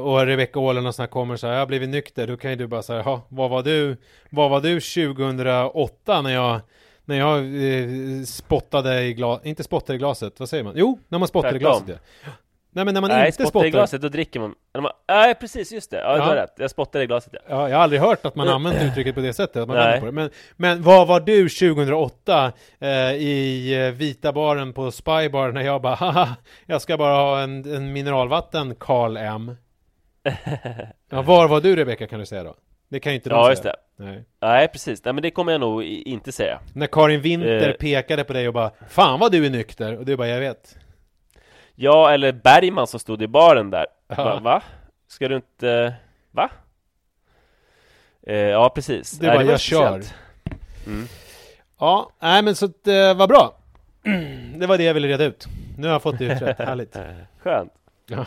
[0.00, 2.50] och Rebecca Åhlen och såna här kommer så här, jag har blivit nykter, då kan
[2.50, 3.96] ju du bara säga, ja, vad var du,
[4.30, 6.60] vad var du 2008 när jag
[7.04, 10.72] när jag eh, spottade i glas, inte spottade i glaset, vad säger man?
[10.76, 12.30] Jo, när man spottar i glaset ja.
[12.72, 15.34] Nej men när man Nej, inte spotta spottar i glaset, då dricker man man- Nej,
[15.34, 15.96] precis, just det!
[15.98, 16.24] Ja, du Ja.
[16.24, 18.82] har rätt, jag spottar i glaset ja Ja, jag har aldrig hört att man använt
[18.82, 20.00] uttrycket på det sättet, att man Nej.
[20.00, 20.12] på det.
[20.12, 25.82] Men, men vad var du 2008 eh, i eh, vita baren på Spybar när jag
[25.82, 26.28] bara haha,
[26.66, 29.56] jag ska bara ha en, en mineralvatten, Carl M.
[31.10, 32.54] Ja, var var du Rebecka kan du säga då?
[32.90, 33.50] Det kan ju inte de Ja, säga.
[33.50, 34.24] just det Nej.
[34.42, 37.74] Nej, precis, nej men det kommer jag nog inte säga När Karin Winter Eh.
[37.74, 39.96] pekade på dig och bara Fan vad du är nykter!
[39.98, 40.76] Och du bara, jag vet.
[41.82, 44.24] Ja, eller Bergman som stod i baren där Ja.
[44.24, 44.40] Va?
[44.40, 44.62] Va?
[45.08, 45.94] Ska du inte...
[46.30, 46.50] Va?
[48.26, 49.10] Eh, ja, precis.
[49.10, 50.00] Det Nej, var var jag kör.
[50.00, 50.14] speciellt.
[50.86, 51.06] Mm.
[51.78, 53.54] Ja, nej men så att, eh, vad bra.
[54.56, 55.46] Det var det jag ville reda ut.
[55.78, 56.96] Nu har jag fått det utrett, härligt.
[57.42, 57.72] Skönt.
[58.06, 58.26] Ja.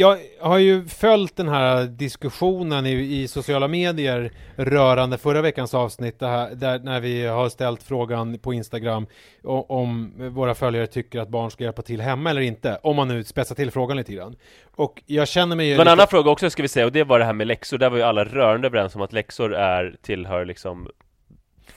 [0.00, 6.16] Jag har ju följt den här diskussionen i, i sociala medier rörande förra veckans avsnitt,
[6.20, 9.06] här, där, när vi har ställt frågan på Instagram
[9.42, 13.08] o- om våra följare tycker att barn ska hjälpa till hemma eller inte, om man
[13.08, 14.36] nu spetsar till frågan lite grann.
[14.76, 16.92] Och jag känner mig ju Det var en annan fråga också ska vi säga, och
[16.92, 17.78] det var det här med läxor.
[17.78, 20.88] Där var ju alla rörande överens om att läxor är, tillhör liksom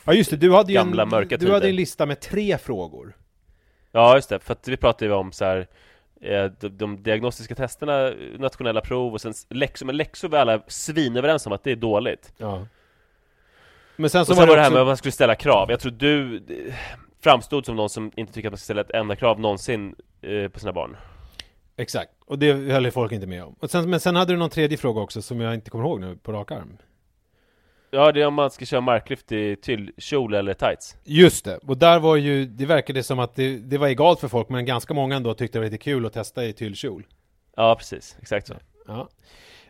[0.06, 0.92] Ja just det, du hade ju en,
[1.40, 3.16] du hade en lista med tre frågor.
[3.92, 5.68] Ja just det, för att vi pratade ju om så här
[6.60, 11.54] de, de diagnostiska testerna, nationella prov och sen läxor, men läxor var alla svinöverens om
[11.54, 12.34] att det är dåligt.
[12.38, 12.68] Ja.
[13.96, 15.72] Men sen Och så sen var det här också- med att man skulle ställa krav.
[15.72, 16.74] Jag tror du eh,
[17.24, 20.48] framstod som någon som inte tycker att man ska ställa ett enda krav någonsin eh,
[20.48, 20.98] på sina barn.
[21.78, 23.56] Exakt, och det höll folk inte med om.
[23.60, 26.00] Och sen, men sen hade du någon tredje fråga också som jag inte kommer ihåg
[26.02, 26.78] nu på rak arm.
[27.96, 30.96] Ja, det är om man ska köra marklyft i tyllkjol eller tights.
[31.04, 34.28] Just det, och där var ju, det verkade som att det, det var egalt för
[34.28, 37.04] folk, men ganska många ändå tyckte det var lite kul att testa i tyllkjol.
[37.56, 38.18] Ja, precis.
[38.22, 38.54] Exakt så.
[38.88, 39.10] Ja.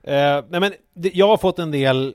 [0.04, 2.14] Eh, nej men, det, jag har fått en del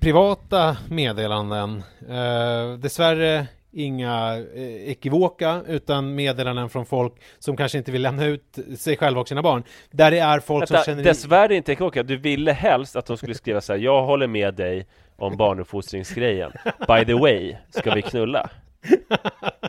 [0.00, 1.82] privata meddelanden.
[2.08, 8.58] Eh, dessvärre inga eh, ekivoka, utan meddelanden från folk som kanske inte vill lämna ut
[8.78, 9.62] sig själva och sina barn.
[9.90, 11.02] Där det är folk som Vänta, känner...
[11.02, 14.54] dessvärre inte Ekoka, du ville helst att de skulle skriva så här: Jag håller med
[14.54, 16.52] dig om barnuppfostringsgrejen
[16.88, 18.50] By the way, ska vi knulla?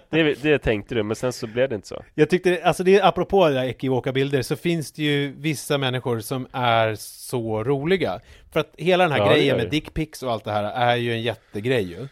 [0.10, 3.02] Det, det tänkte du, men sen så blev det inte så Jag tyckte, alltså det,
[3.02, 8.20] apropå det där ekivoka bilder, så finns det ju vissa människor som är så roliga.
[8.52, 11.14] För att hela den här Ja, grejen med dickpics och allt det här är ju
[11.14, 12.08] en jättegrej ju.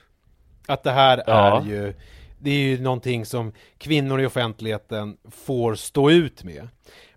[0.67, 1.61] Att det här Ja.
[1.61, 1.93] är ju,
[2.39, 6.67] det är ju någonting som kvinnor i offentligheten får stå ut med.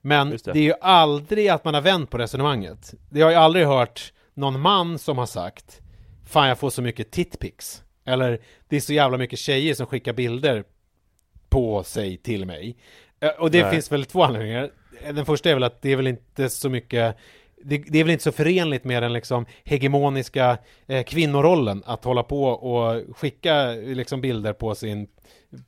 [0.00, 0.44] Men det.
[0.44, 0.59] det.
[0.59, 2.94] är ju aldrig att man har vänt på resonemanget.
[3.11, 5.81] Det har jag aldrig hört någon man som har sagt
[6.28, 7.82] Fan jag får så mycket titpics.
[8.04, 10.64] Eller det är så jävla mycket tjejer som skickar bilder
[11.48, 12.76] på sig till mig.
[13.20, 13.70] Eh, Och det Nej.
[13.70, 14.70] finns väl två anledningar.
[15.12, 17.16] Den första är väl att det är väl inte så mycket
[17.64, 22.22] det, det är väl inte så förenligt med den liksom hegemoniska eh, kvinnorollen att hålla
[22.22, 25.08] på och skicka liksom bilder på sin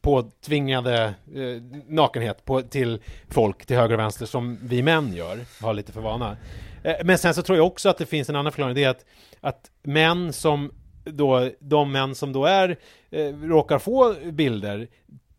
[0.00, 5.74] påtvingade eh, nakenhet på, till folk till höger och vänster som vi män gör, har
[5.74, 6.36] lite för vana.
[6.82, 8.88] Eh, men sen så tror jag också att det finns en annan förklaring, det är
[8.88, 9.04] att,
[9.40, 10.72] att män som
[11.04, 12.76] då, de män som då är,
[13.10, 14.88] eh, råkar få bilder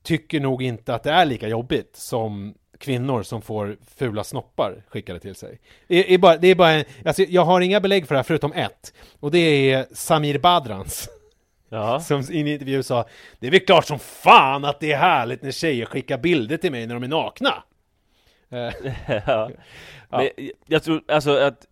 [0.04, 5.20] tycker nog inte att det är lika jobbigt som kvinnor som får fula snoppar skickade
[5.20, 5.60] till sig.
[5.88, 8.24] Det är bara, det är bara en, alltså jag har inga belägg för det här
[8.24, 8.94] förutom ett.
[9.20, 11.10] Och det är Samir Badrans.
[11.74, 13.06] Ja, Som i en intervju sa
[13.40, 16.72] Det är väl klart som fan att det är härligt när tjejer skickar bilder till
[16.72, 17.64] mig när de är nakna.
[18.50, 18.74] Eh,
[19.28, 19.50] ja.
[20.10, 20.30] Men
[20.66, 21.66] jag tror alltså att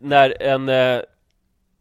[0.00, 1.00] när en, eh,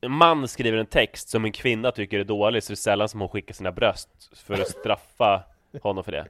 [0.02, 3.10] en man skriver en text som en kvinna tycker är dålig så är det sällan
[3.10, 4.10] som hon skickar sina bröst
[4.46, 5.44] för att straffa
[5.82, 6.26] honom för det.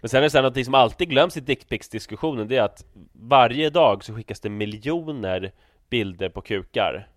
[0.00, 3.70] Men sen är det så här som alltid glöms i dickpics-diskussionen, det är att varje
[3.70, 5.52] dag så skickas det miljoner
[5.90, 7.08] bilder på kukar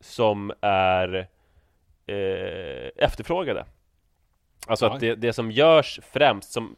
[0.00, 1.28] som är
[2.06, 3.66] eh, efterfrågade.
[4.66, 4.94] Alltså Ja.
[4.94, 6.76] att det, det som görs främst, som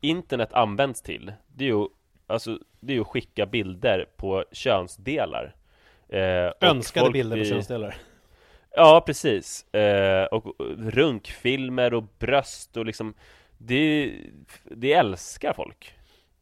[0.00, 1.86] internet används till, det är ju,
[2.26, 5.56] alltså, det är ju att skicka bilder på könsdelar.
[6.08, 7.96] Eh, önskade bilder på könsdelar.
[8.70, 9.74] Ja, precis.
[9.74, 13.14] Eh, och och runkfilmer och bröst och liksom
[13.58, 14.12] det,
[14.64, 15.94] det älskar folk.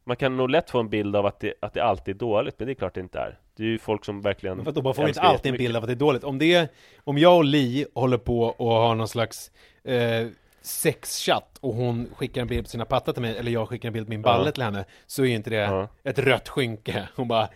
[0.05, 2.55] Man kan nog lätt få en bild av att det, att det alltid är dåligt,
[2.59, 3.37] men det är klart det inte är.
[3.57, 5.83] Det är ju folk som verkligen För att man får inte alltid en bild av
[5.83, 6.23] att det är dåligt.
[6.23, 6.67] Om det är,
[7.03, 9.51] om jag och Li håller på och har någon slags
[9.83, 10.27] eh,
[10.61, 13.93] sexchatt och hon skickar en bild på sina pattar till mig eller jag skickar en
[13.93, 14.51] bild på min balle Ja.
[14.51, 15.87] till henne så är inte det Ja.
[16.03, 17.07] ett rött skynke.
[17.15, 17.49] Hon bara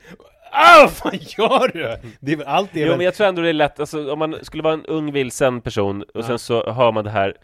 [0.52, 2.10] Ah, vad fan gör du?
[2.20, 2.98] Det är väl allt det är Jo väl...
[2.98, 5.62] men jag tror ändå det är lätt, alltså om man skulle vara en ung vilsen
[5.62, 7.38] person och sen så hör man det här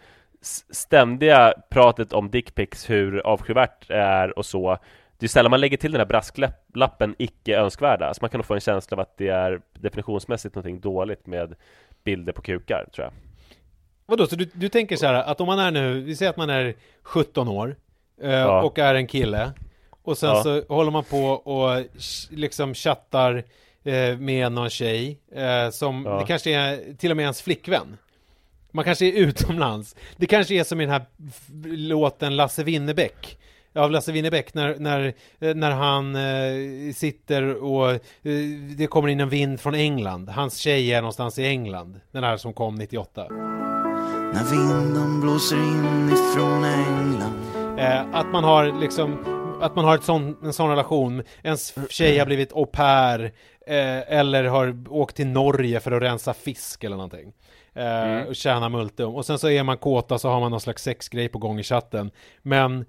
[0.71, 4.77] ständiga pratet om dickpics, hur avskyvärt det är och så
[5.17, 8.45] Det är sällan man lägger till den här brasklappen icke önskvärda, alltså man kan nog
[8.45, 11.56] få en känsla av att det är definitionsmässigt någonting dåligt med
[12.03, 13.13] bilder på kukar, tror jag
[14.06, 16.38] Vadå, så du, du tänker så här att om man är nu, vi säger att
[16.38, 17.75] man är 17 år
[18.21, 18.63] eh, Ja.
[18.63, 19.51] och är en kille
[20.03, 20.43] och sen Ja.
[20.43, 23.43] så håller man på och ch- liksom chattar
[23.84, 26.19] eh, med någon tjej eh, som, Ja.
[26.19, 27.97] det kanske är till och med ens flickvän.
[28.74, 29.96] Man kanske är utomlands.
[30.18, 31.06] Det kanske är som i den här
[31.78, 33.38] låten Lasse Winnerbäck.
[33.76, 38.00] Av Lasse Winnerbäck när, när, eh, när han eh, sitter och eh,
[38.78, 40.30] det kommer in en vind från England.
[40.30, 42.00] Hans tjej är någonstans i England.
[42.12, 43.28] Den här som kom 98.
[44.34, 49.18] När vinden blåser in ifrån England Eh, att man har liksom
[49.62, 53.24] att man har ett sån, en sån relation, ens tjej har blivit au pair
[53.68, 57.34] eh, eller har åkt till Norge för att rensa fisk eller någonting.
[57.76, 59.16] Eh, Och tjäna multum.
[59.16, 61.64] Och sen så är man kåta så har man någon slags sexgrej på gång i
[61.64, 62.12] chatten.
[62.42, 62.86] Men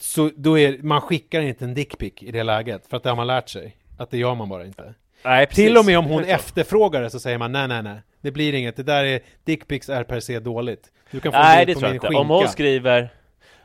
[0.00, 3.16] så då är, man skickar inte en dickpic i det läget för att det har
[3.16, 3.76] man lärt sig.
[3.98, 4.94] Att det gör man bara inte.
[5.24, 5.64] Nej, precis.
[5.64, 8.00] Till och med om hon efterfrågar det så säger man nej nej nej.
[8.20, 10.92] Det blir inget, det där är, dickpics är per se dåligt.
[11.10, 12.20] Du kan få Nej det på tror jag min inte, skinka.
[12.20, 13.08] om hon skriver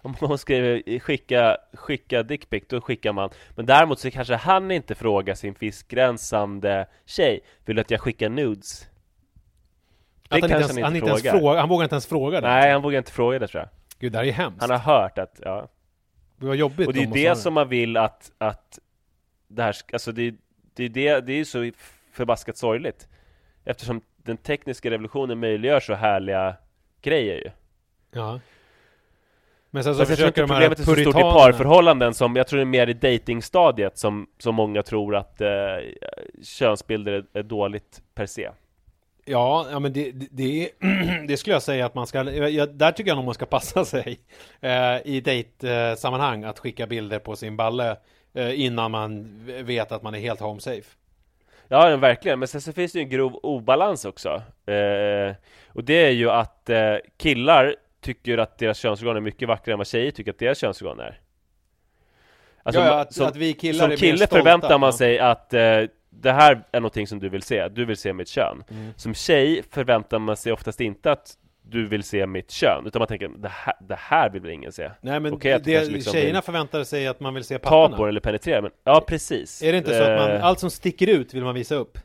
[0.01, 4.95] om hon skriver skicka, skicka dickpic, då skickar man Men däremot så kanske han inte
[4.95, 8.87] frågar sin fiskgränsande tjej Vill du att jag skickar nudes?
[10.29, 11.39] Det han, inte ens, han inte inte ens frågar.
[11.39, 12.47] frågar, han vågar inte ens fråga det.
[12.47, 14.61] Nej, han vågar inte fråga det tror jag Gud, det här är hemskt.
[14.61, 15.67] Han har hört att, ja
[16.37, 18.79] Det var jobbigt Och det är det som man vill att, att
[19.47, 20.35] det här, alltså det,
[20.73, 21.71] det är det, det är ju så
[22.11, 23.07] förbaskat sorgligt
[23.65, 26.55] Eftersom den tekniska revolutionen möjliggör så härliga
[27.01, 27.51] grejer ju
[28.11, 28.39] Ja.
[29.69, 31.21] Men sen så Fast jag tror försöker inte de här problemet är så stort i
[31.21, 35.49] parförhållanden som, jag tror det är mer i datingstadiet som, som många tror att eh,
[36.43, 38.49] könsbilder är, är dåligt per se
[39.29, 40.69] Ja, ja men det, det,
[41.27, 43.85] det, skulle jag säga att man ska, jag, där tycker jag nog man ska passa
[43.95, 44.19] sig
[44.61, 47.97] eh, i dejtsammanhang att skicka bilder på sin balle
[48.33, 50.95] eh, innan man vet att man är helt home safe.
[51.67, 52.39] Ja, verkligen.
[52.39, 54.29] Men sen så finns det ju en grov obalans också.
[54.65, 55.35] Eh,
[55.67, 59.77] och det är ju att eh, killar tycker att deras könsorgan är mycket vackrare än
[59.77, 61.19] vad tjejer tycker att deras könsorgan är.
[62.63, 65.83] Alltså, Ja, ja, att- som, att vi killar som kille förväntar man sig att eh,
[66.21, 68.63] det här är någonting som du vill se, du vill se mitt kön.
[68.69, 68.93] Mm.
[68.95, 73.07] Som tjej förväntar man sig oftast inte att du vill se mitt kön, utan man
[73.07, 74.91] tänker det här, det här vill väl ingen se?
[75.01, 77.97] Nej men du det, liksom tjejerna förväntar sig att man vill se ta pattarna.
[77.97, 79.63] på det eller penetrera, men ja precis.
[79.63, 81.97] Är det inte så att man, Eh, allt som sticker ut vill man visa upp?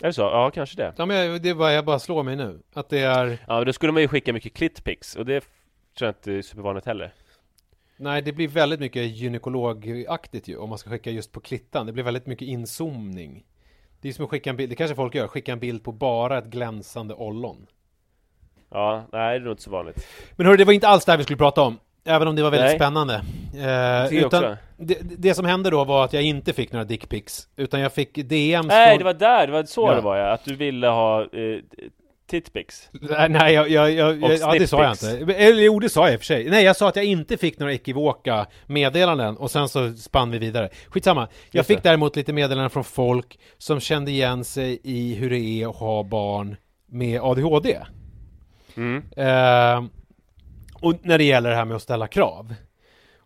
[0.00, 0.22] Är det så?
[0.22, 0.92] Ja, kanske det.
[0.96, 2.60] Ja men jag- det bara, jag bara slår mig nu.
[2.74, 5.40] Att det är, Ja, då skulle man ju skicka mycket clitpics och det
[5.98, 7.12] tror jag inte är supervanligt heller.
[8.04, 11.86] Nej det blir väldigt mycket gynekologaktigt ju om man ska skicka just på klittan.
[11.86, 13.44] Det blir väldigt mycket inzoomning.
[14.00, 15.92] Det är som att skicka en bild, det kanske folk gör, skicka en bild på
[15.92, 17.66] bara ett glänsande ollon.
[18.70, 20.06] Ja, nej det är nog inte så vanligt.
[20.36, 21.78] Men hörru, det var inte alls det här vi skulle prata om.
[22.04, 22.78] Även om det var väldigt Nej.
[22.78, 23.14] spännande.
[23.54, 27.48] Eh, utan det, det som hände då var att jag inte fick några dickpics.
[27.56, 28.98] Utan jag fick DMs Nej, från...
[28.98, 29.94] det var där, det var så Ja.
[29.94, 31.58] det var ja, att du ville ha eh,
[32.26, 32.90] titpics.
[33.28, 35.34] Nej, jag, jag, jag, Och ja, det sa jag inte.
[35.34, 36.50] Eller jo, det sa jag i och för sig.
[36.50, 40.38] Nej, jag sa att jag inte fick några ekivoka meddelanden och sen så spann vi
[40.38, 40.68] vidare.
[40.88, 41.20] Skitsamma.
[41.20, 41.88] Jag Just fick det.
[41.88, 46.02] däremot lite meddelanden från folk som kände igen sig i hur det är att ha
[46.02, 46.56] barn
[46.86, 47.78] med ADHD.
[48.76, 49.04] Mm.
[49.16, 49.84] Eh,
[50.80, 52.54] och när det gäller det här med att ställa krav.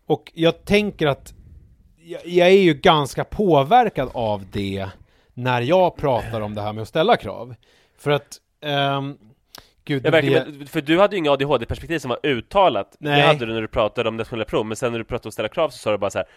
[0.07, 1.33] Och jag tänker att
[1.97, 4.87] jag, jag är ju ganska påverkad av det
[5.33, 7.55] när jag pratar om det här med att ställa krav.
[7.97, 9.17] För att, ehm,
[9.85, 12.95] gud, Ja, det verkligen, men- för du hade ju inga ADHD-perspektiv som var uttalat.
[12.99, 13.21] Nej.
[13.21, 15.29] Det hade du när du pratade om nationella prov, men sen när du pratade om
[15.29, 16.27] att ställa krav så sa du bara så här.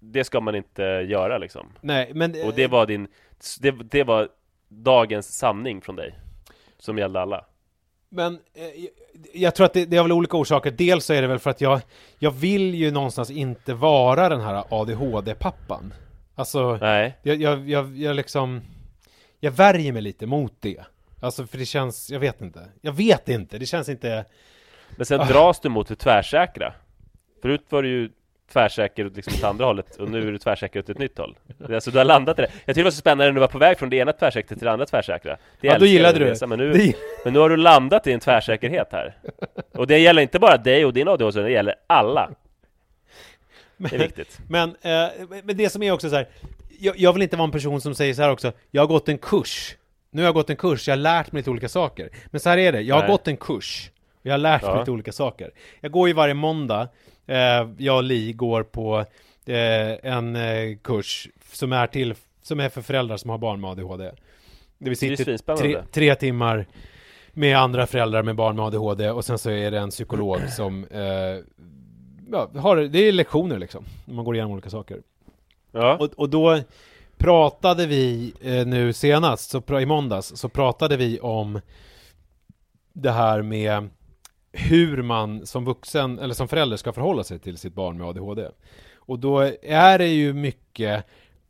[0.00, 1.66] Det ska man inte göra liksom.
[1.80, 2.34] Nej, men...
[2.44, 3.08] Och det var din,
[3.60, 4.28] det, det var
[4.68, 6.18] dagens sanning från dig.
[6.78, 7.44] Som gällde alla.
[8.08, 8.86] Men eh,
[9.34, 10.70] jag- tror att det, det har väl olika orsaker.
[10.70, 11.80] Dels så är det väl för att jag,
[12.18, 15.94] jag vill ju någonstans inte vara den här ADHD-pappan.
[16.34, 17.18] Alltså, Nej.
[17.22, 18.60] jag, jag, jag, jag liksom,
[19.40, 20.80] jag värjer mig lite mot det.
[21.22, 22.60] Alltså för det känns, jag vet inte.
[22.80, 24.24] Jag vet inte, det känns inte...
[24.96, 25.24] Men sen Ah.
[25.24, 26.72] dras du mot det tvärsäkra.
[27.42, 28.10] Förut var du ju
[28.52, 31.36] tvärsäker liksom åt andra hållet och nu är du tvärsäker åt ett nytt håll.
[31.58, 32.48] Det Alltså du har landat i det.
[32.52, 34.56] Jag tyckte det var så spännande när du var på väg från det ena tvärsäkra
[34.56, 35.36] till det andra tvärsäkra.
[35.60, 36.64] Det Ja, då gillade du resa, Men det.
[36.64, 36.92] nu,
[37.24, 39.16] men nu har du landat i en tvärsäkerhet här.
[39.72, 42.30] Och det gäller inte bara dig och din ADHD, det gäller alla.
[43.76, 44.38] Det är viktigt.
[44.48, 45.06] Men, eh,
[45.44, 46.28] men det som är också så här,
[46.80, 49.08] jag, jag vill inte vara en person som säger så här också, jag har gått
[49.08, 49.76] en kurs.
[50.14, 52.08] Nu har jag gått en kurs, jag har lärt mig lite olika saker.
[52.26, 53.10] Men så här är det, jag har Nej.
[53.10, 53.90] gått en kurs.
[54.20, 54.78] Och jag har lärt mig Ja.
[54.80, 55.50] lite olika saker.
[55.80, 56.88] Jag går ju varje måndag,
[57.26, 58.98] eh, jag och Li går på
[59.46, 63.70] eh, en eh, kurs som är till, som är för föräldrar som har barn med
[63.70, 64.04] ADHD.
[64.04, 64.12] Där
[64.78, 65.84] vi Det är sitter tre, svinspännande.
[65.92, 66.66] tre timmar
[67.32, 70.84] med andra föräldrar med barn med ADHD och sen så är det en psykolog som
[70.90, 71.00] eh,
[72.32, 73.84] ja, har, det är lektioner liksom.
[74.04, 74.98] Man går igenom olika saker.
[75.72, 75.96] Ja.
[75.96, 76.60] Och, och då
[77.22, 81.60] pratade vi eh, nu senast, så pra, i måndags, så pratade vi om
[82.92, 83.88] det här med
[84.52, 88.48] hur man som vuxen eller som förälder ska förhålla sig till sitt barn med ADHD.
[88.96, 91.04] Och då är det ju mycket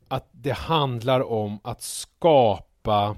[0.09, 3.17] att det handlar om att skapa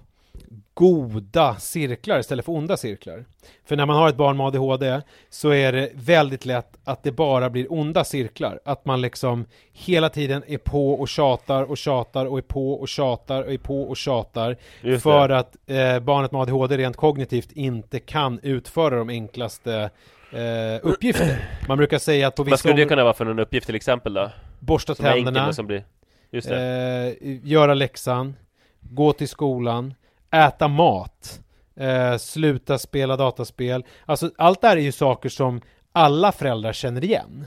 [0.75, 3.25] goda cirklar istället för onda cirklar.
[3.64, 5.01] För när man har ett barn med ADHD
[5.31, 8.61] så är det väldigt lätt att det bara blir onda cirklar.
[8.64, 12.89] Att man liksom hela tiden är på och tjatar och tjatar och är på och
[12.89, 14.57] tjatar och är på och tjatar.
[14.99, 19.91] För att eh, barnet med ADHD rent kognitivt inte kan utföra de enklaste
[20.33, 20.41] eh,
[20.83, 21.49] uppgifter.
[21.68, 23.75] Man brukar säga att på Vad vissa skulle det kunna vara för någon uppgift till
[23.75, 24.31] exempel då?
[24.64, 25.85] borsta Som enkel tänderna, som blir...
[26.31, 27.16] Just det.
[27.20, 28.37] eh, göra läxan,
[28.81, 29.95] gå till skolan,
[30.35, 31.41] äta mat,
[31.76, 33.85] eh, sluta spela dataspel.
[34.07, 35.61] Alltså allt det här är ju saker som
[35.93, 37.47] alla föräldrar känner igen.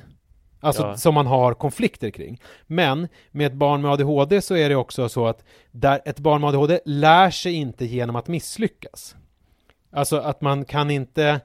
[0.60, 0.98] Alltså Ja.
[0.98, 2.42] som man har konflikter kring.
[2.68, 6.42] Men med ett barn med ADHD så är det också så att där ett barn
[6.42, 9.16] med ADHD lär sig inte genom att misslyckas.
[9.92, 11.40] Alltså att man kan inte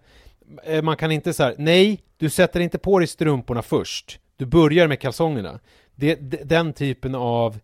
[0.64, 4.18] eh, man kan inte så här, nej, du sätter inte på dig strumporna först.
[4.36, 5.61] Du börjar med kalsongerna.
[5.95, 6.14] Det,
[6.45, 7.59] den typen av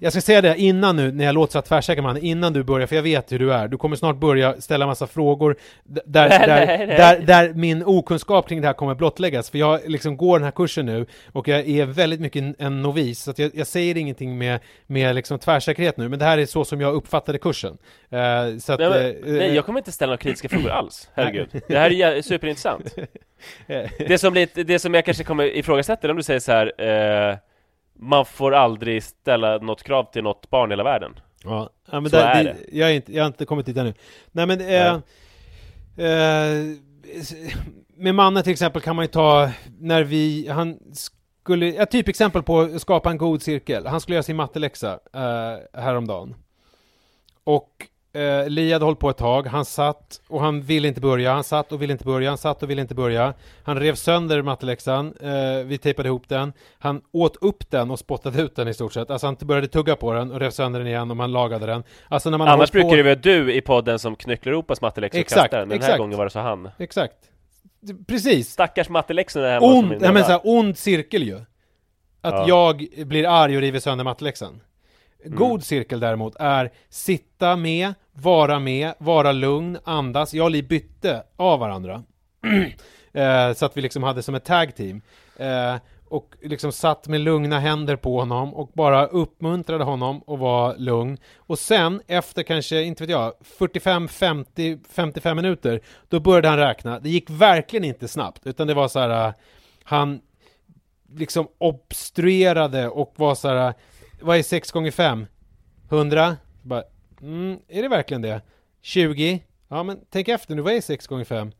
[0.00, 2.62] jag ska säga det innan nu, när jag låter så här tvärsäker man, innan du
[2.62, 3.68] börjar, för jag vet hur du är.
[3.68, 8.66] Du kommer snart börja ställa massa frågor där, där, där, där min okunskap kring det
[8.66, 9.50] här kommer blottläggas.
[9.50, 13.22] För jag liksom går den här kursen nu och jag är väldigt mycket en- novis,
[13.22, 16.64] så jag, jag säger ingenting med, med liksom tvärsäkerhet nu, men det här är så
[16.64, 17.78] som jag uppfattade kursen.
[18.10, 18.18] Eh,
[18.58, 21.08] så att, Nej, men, eh, nej, jag kommer inte ställa några kritiska frågor alls.
[21.14, 21.48] Herregud.
[21.68, 22.94] Det här är superintressant.
[23.98, 26.72] Det som, blir, det som jag kanske kommer ifrågasätta om du säger så här
[27.30, 27.36] eh,
[27.94, 31.14] Man får aldrig ställa något krav till något barn i hela världen.
[31.44, 32.78] Ja, ja men Så där, är det, det.
[32.78, 33.94] Jag, är inte, jag har inte kommit dit ännu.
[34.32, 34.94] Nej men eh,
[36.06, 36.76] eh,
[37.96, 42.60] med mannen till exempel kan man ju ta när vi, han skulle, ett typexempel på
[42.60, 43.86] att skapa en god cirkel.
[43.86, 46.34] Han skulle göra sin matteläxa eh, häromdagen.
[47.44, 51.32] Och eh, Li hade hållit på ett tag, han satt och han ville inte börja,
[51.32, 53.34] han satt och ville inte börja, han satt och ville inte börja.
[53.62, 58.42] Han rev sönder matteläxan, eh, vi tejpade ihop den, han åt upp den och spottade
[58.42, 59.10] ut den i stort sett.
[59.10, 61.82] Alltså han började tugga på den och rev sönder den igen och man lagade den.
[62.08, 64.80] Alltså när man Annars hållit på- brukar det vara du i podden som knycklar ihop
[64.80, 65.68] matteläxor och kastar den.
[65.68, 65.98] Den här exakt.
[65.98, 66.68] gången var det så han.
[66.78, 67.14] Exakt.
[68.06, 68.50] Precis.
[68.50, 71.36] Stackars matteläxorna hemma Ond, nej men så här, ond cirkel ju.
[72.24, 72.44] Att Ja.
[72.48, 74.60] jag blir arg och river sönder matteläxan.
[75.24, 75.38] Mm.
[75.38, 80.34] God cirkel däremot är sitta med, vara med, vara lugn, andas.
[80.34, 82.02] Jag och Li bytte av varandra.
[83.12, 85.02] eh, så att vi liksom hade som ett tag team.
[85.36, 85.76] Eh,
[86.12, 91.18] och liksom satt med lugna händer på honom och bara uppmuntrade honom att vara lugn.
[91.36, 97.00] Och sen efter kanske, inte vet jag, 45, 50, 55 minuter, då började han räkna.
[97.00, 99.34] Det gick verkligen inte snabbt, utan det var så här, eh,
[99.84, 100.20] han
[101.14, 103.74] liksom obstruerade och var så här, eh,
[104.22, 105.26] vad är 6 gånger 5?
[105.90, 106.36] 100?
[106.62, 106.82] Bara,
[107.20, 108.40] mm, är det verkligen det?
[108.82, 109.42] 20?
[109.68, 111.52] Ja men tänk efter nu, vad är 6 gånger 5?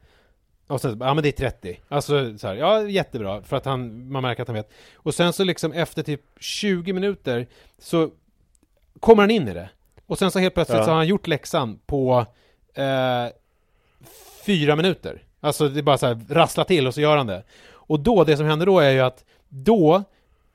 [0.66, 1.80] Och sen, ja men det är 30.
[1.88, 4.70] Alltså så här, ja jättebra, för att han, man märker att han vet.
[4.94, 7.46] Och sen så liksom efter typ 20 minuter
[7.78, 8.10] så
[9.00, 9.70] kommer han in i det.
[10.06, 10.84] Och sen så helt plötsligt Ja.
[10.84, 12.26] så har han gjort läxan på
[12.74, 13.26] eh,
[14.44, 15.22] fyra minuter.
[15.40, 17.44] Alltså det är bara så här rasslar till och så gör han det.
[17.70, 20.04] Och då, det som händer då är ju att då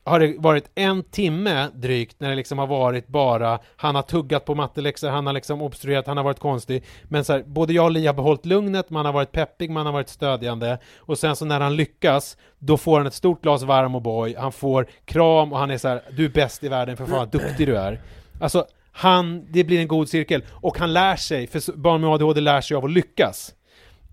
[0.07, 4.45] har det varit en timme drygt när det liksom har varit bara han har tuggat
[4.45, 6.83] på matteläxor, han har liksom obstruerat, han har varit konstig.
[7.03, 9.85] Men så här, både jag och Li har behållit lugnet, man har varit peppig, man
[9.85, 10.77] har varit stödjande.
[10.97, 14.51] Och sen så när han lyckas, då får han ett stort glas varm O'boy, han
[14.51, 17.29] får kram och han är så här, du är bäst i världen för fan vad
[17.29, 18.01] duktig du är.
[18.41, 20.43] Alltså, han, det blir en god cirkel.
[20.51, 23.53] Och han lär sig, för barn med ADHD lär sig av att lyckas.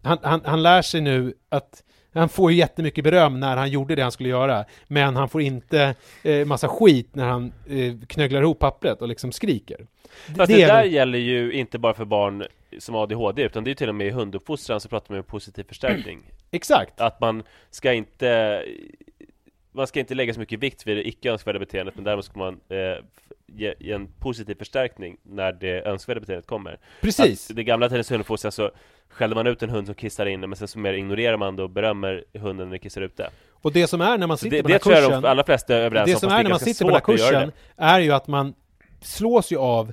[0.03, 1.83] Han, han, han lär sig nu att
[2.21, 5.43] han får ju jättemycket beröm när han gjorde det han skulle göra, men han får
[5.43, 9.87] inte eh, massa skit när han eh, knögglar ihop pappret och liksom skriker.
[10.37, 12.47] Fast det, är där väl- gäller ju inte bara för barn
[12.79, 15.19] som har ADHD, utan det är ju till och med i hunduppfostran så pratar man
[15.19, 16.19] om positiv förstärkning.
[16.51, 17.01] Exakt.
[17.01, 18.63] Att man ska inte
[19.75, 22.39] man ska inte lägga så mycket vikt vid det icke önskvärda beteendet, men däremot ska
[22.39, 23.05] man eh,
[23.47, 26.79] ge, ge en positiv förstärkning när det önskvärda beteendet kommer.
[27.01, 27.51] Precis.
[27.51, 28.71] Att det gamla tidens hunduppfostran så
[29.09, 31.63] skällde man ut en hund som kissar inne, men sen så mer ignorerar man det
[31.63, 33.31] och berömmer hunden när den kissar ute.
[33.51, 35.23] Och det som är när man sitter det, på den det här tror jag kursen
[35.23, 36.95] de allra flesta är överens det om, som fast är när man sitter på den
[36.95, 37.83] här kursen det.
[37.83, 38.55] är ju att man
[39.01, 39.93] slås ju av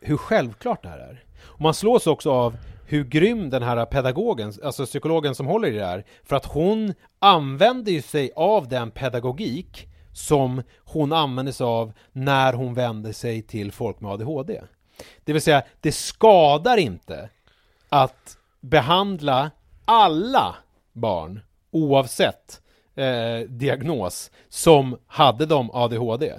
[0.00, 1.24] hur självklart det här är.
[1.42, 5.76] Och man slås också av hur grym den här pedagogen, alltså psykologen som håller i
[5.76, 11.64] det här, för att hon använder ju sig av den pedagogik som hon använder sig
[11.64, 14.60] av när hon vänder sig till folk med ADHD.
[15.24, 17.28] Det vill säga, det skadar inte
[17.88, 19.50] att behandla
[19.84, 20.56] alla
[20.92, 22.62] barn oavsett
[22.94, 26.32] eh, diagnos som hade de ADHD.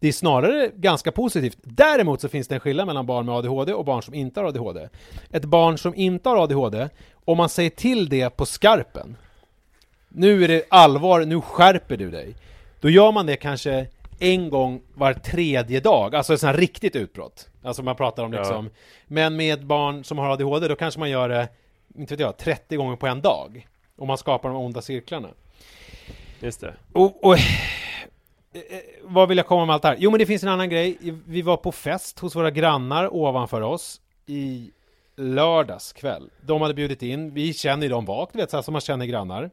[0.00, 1.58] Det är snarare ganska positivt.
[1.62, 4.46] Däremot så finns det en skillnad mellan barn med ADHD och barn som inte har
[4.48, 4.88] ADHD.
[5.30, 6.88] Ett barn som inte har ADHD,
[7.24, 9.16] om man säger till det på skarpen,
[10.08, 12.34] nu är det allvar, nu skärper du dig.
[12.80, 13.86] Då gör man det kanske
[14.18, 17.48] en gång var tredje dag, alltså ett sånt här riktigt utbrott.
[17.62, 18.38] Alltså man pratar om Ja.
[18.38, 18.70] liksom,
[19.06, 21.48] men med barn som har ADHD då kanske man gör det,
[21.98, 23.66] inte vet jag, 30 gånger på en dag.
[23.96, 25.28] Och man skapar de onda cirklarna.
[26.40, 26.74] Just det.
[26.92, 27.36] Och, och
[28.54, 29.96] Eh, eh, vad vill jag komma med allt det här?
[29.98, 30.98] Jo men det finns en annan grej.
[31.26, 34.70] Vi var på fest hos våra grannar ovanför oss i
[35.16, 36.30] lördags kväll.
[36.46, 39.06] De hade bjudit in, vi känner ju dem vagt, vet så här som man känner
[39.06, 39.50] grannar.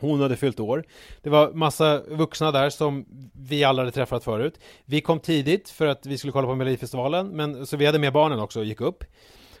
[0.00, 0.84] Hon hade fyllt år.
[1.22, 4.58] Det var massa vuxna där som vi alla hade träffat förut.
[4.84, 8.12] Vi kom tidigt för att vi skulle kolla på Melodifestivalen, men så vi hade med
[8.12, 9.04] barnen också och gick upp.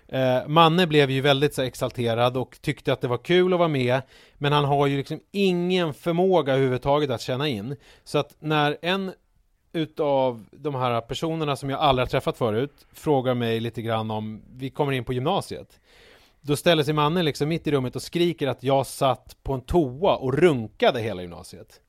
[0.08, 3.68] Eh, Manne blev ju väldigt så, exalterad och tyckte att det var kul att vara
[3.68, 4.00] med
[4.34, 9.12] Men han har ju liksom ingen förmåga överhuvudtaget att känna in Så att när en
[9.72, 14.42] utav de här personerna som jag aldrig har träffat förut frågar mig lite grann om
[14.56, 15.80] vi kommer in på gymnasiet
[16.40, 19.60] Då ställer sig mannen liksom mitt i rummet och skriker att jag satt på en
[19.60, 21.80] toa och runkade hela gymnasiet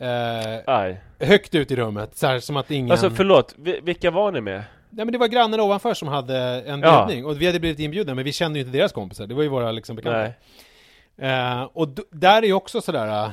[0.00, 1.00] eh, Aj.
[1.20, 4.40] Högt ut i rummet, så här, som att ingen Alltså förlåt, vi- vilka var ni
[4.40, 4.62] med?
[4.90, 7.06] Nej men det var grannen ovanför som hade en Ja.
[7.06, 9.42] bjudning och vi hade blivit inbjudna men vi kände ju inte deras kompisar, det var
[9.42, 10.32] ju våra liksom bekanta.
[11.16, 13.24] Eh, och där är ju också sådär...
[13.24, 13.30] eh,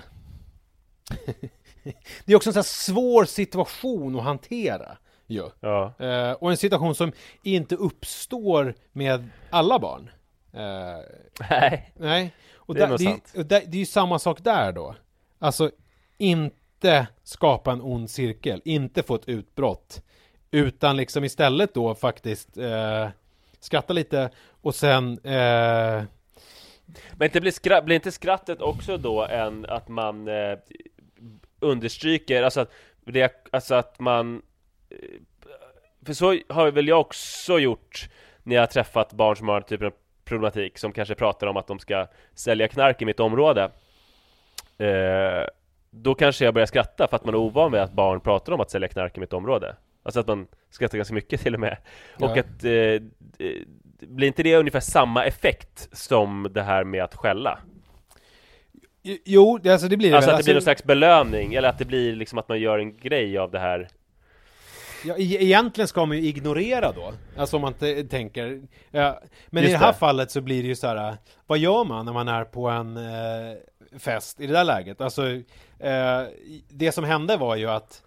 [2.26, 4.98] det är också en sån svår situation att hantera
[5.28, 5.44] ju.
[5.60, 5.94] Ja.
[6.00, 7.12] Eh, och en situation som
[7.44, 10.10] inte uppstår med alla barn.
[11.50, 11.92] Nej.
[11.98, 12.34] nej.
[12.56, 14.96] Och Det är där, det, är, och där, det är ju samma sak där då.
[15.40, 15.72] Alltså,
[16.18, 20.02] inte skapa en ond cirkel, inte få ett utbrott.
[20.56, 23.10] Utan liksom istället då faktiskt eh,
[23.60, 24.30] skratta lite
[24.62, 26.04] och sen eh,
[27.14, 30.58] Men inte blir, skra- blir inte skrattet också då en att man eh,
[31.60, 32.72] understryker, alltså att,
[33.06, 34.42] det, alltså att man
[34.90, 34.98] eh,
[36.06, 38.10] För så har väl jag också gjort
[38.44, 39.94] när jag har träffat barn som har typ av
[40.26, 43.72] problematik som kanske pratar om att de ska sälja knark i mitt område.
[44.78, 45.48] Eh,
[45.90, 48.60] Då kanske jag börjar skratta för att man är ovan vid att barn pratar om
[48.62, 49.76] att sälja knark i mitt område.
[50.06, 51.78] Alltså att man skrattar ganska mycket till och med
[52.20, 52.40] Och Ja.
[52.40, 53.02] att eh,
[54.00, 57.60] Blir inte det ungefär samma effekt som det här med att skälla?
[59.26, 60.36] Jo, alltså det blir det Alltså väl.
[60.36, 62.98] att det blir någon slags belöning, eller att det blir liksom att man gör en
[62.98, 63.88] grej av det här
[65.06, 69.64] Ja, e- egentligen ska man ju ignorera då, alltså om man inte tänker ja, Men
[69.64, 69.98] Just i det här det.
[69.98, 71.18] fallet så blir det ju så här.
[71.48, 75.02] Vad gör man när man är på en eh, fest i det där läget?
[75.02, 75.28] Alltså
[75.80, 76.22] eh,
[76.70, 78.02] Det som hände var ju att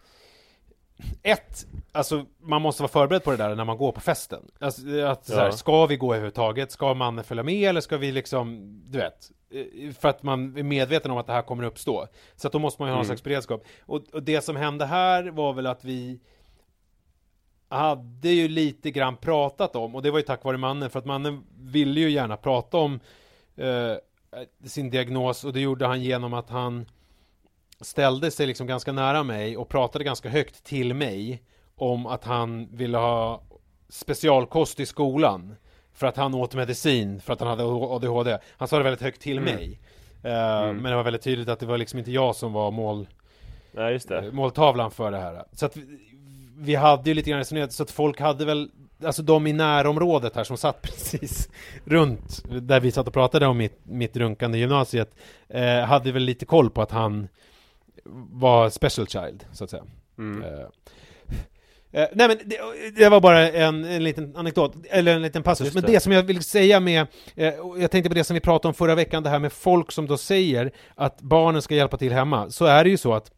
[1.22, 4.50] ett, alltså man måste vara förberedd på det där när man går på festen.
[4.60, 5.52] Alltså, att, så här, Ja.
[5.52, 6.72] ska vi gå överhuvudtaget?
[6.72, 10.62] Ska mannen följa med eller ska vi liksom, du vet, eh, för att man är
[10.62, 12.06] medveten om att det här kommer uppstå.
[12.36, 13.06] Så att då måste man ju ha någon Mm.
[13.16, 13.64] slags beredskap.
[13.80, 16.20] Och, och det som hände här var väl att vi
[17.68, 21.04] hade ju lite grann pratat om, och det var ju tack vare mannen, för att
[21.06, 23.00] mannen ville ju gärna prata om
[23.56, 23.92] eh,
[24.64, 26.86] sin diagnos och det gjorde han genom att han
[27.80, 31.42] ställde sig liksom ganska nära mig och pratade ganska högt till mig
[31.76, 33.42] om att han ville ha
[33.88, 35.54] specialkost i skolan
[35.94, 38.38] för att han åt medicin för att han hade ADHD.
[38.56, 39.54] Han sa det väldigt högt till Mm.
[39.54, 39.80] mig.
[40.22, 43.08] Eh, Men det var väldigt tydligt att det var liksom inte jag som var mål,
[43.72, 45.44] Nej eh, måltavlan för det här.
[45.52, 45.98] Så att vi,
[46.56, 48.70] vi hade ju lite grann resonerat så att folk hade väl
[49.04, 51.48] Alltså de i närområdet här som satt precis
[51.84, 55.14] runt där vi satt och pratade om mitt, mitt runkande gymnasiet
[55.48, 57.28] eh, hade väl lite koll på att han
[58.04, 59.84] var special child, så att säga.
[60.18, 60.42] mm.
[61.92, 62.58] Eh, nej men det,
[62.96, 65.64] det var bara en, en liten anekdot, eller en liten passus.
[65.64, 65.92] Just Men det.
[65.92, 67.06] det som jag vill säga med,
[67.60, 69.92] och jag tänkte på det som vi pratade om förra veckan, det här med folk
[69.92, 72.50] som då säger att barnen ska hjälpa till hemma.
[72.50, 73.30] Så är det ju så att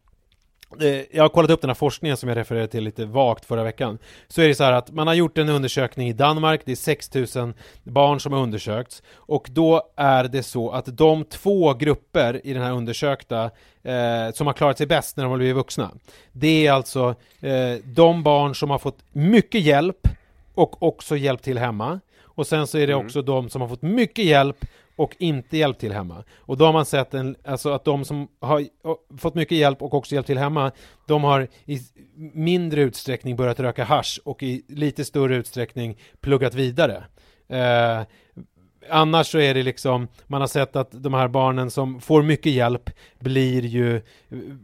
[0.79, 3.63] Eh, jag har kollat upp den här forskningen som jag refererade till lite vagt förra
[3.63, 3.97] veckan.
[4.27, 6.75] Så är det så här att man har gjort en undersökning i Danmark, det är
[6.75, 7.53] 6000
[7.83, 12.63] barn som har undersökts och då är det så att de två grupper i den
[12.63, 13.43] här undersökta
[13.83, 15.91] eh, som har klarat sig bäst när de har blivit vuxna.
[16.31, 20.07] Det är alltså eh, de barn som har fått mycket hjälp
[20.55, 21.99] och också hjälp till hemma.
[22.35, 23.05] Och sen så är det Mm.
[23.05, 24.65] också de som har fått mycket hjälp
[24.95, 26.23] och inte hjälpt till hemma.
[26.37, 28.65] Och då har man sett en, alltså att de som har
[29.17, 30.71] fått mycket hjälp och också hjälpt till hemma,
[31.07, 31.79] de har i
[32.33, 37.03] mindre utsträckning börjat röka hash och i lite större utsträckning pluggat vidare.
[37.49, 38.01] Eh,
[38.89, 42.51] annars så är det liksom, man har sett att de här barnen som får mycket
[42.51, 44.01] hjälp blir ju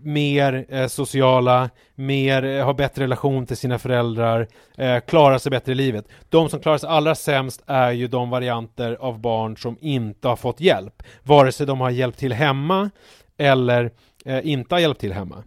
[0.03, 4.47] mer eh, sociala, mer, eh, har bättre relation till sina föräldrar,
[4.77, 6.05] eh, klarar sig bättre i livet.
[6.29, 10.35] De som klarar sig allra sämst är ju de varianter av barn som inte har
[10.35, 12.89] fått hjälp, vare sig de har hjälpt till hemma
[13.37, 13.91] eller
[14.25, 15.43] eh, inte har hjälpt till hemma.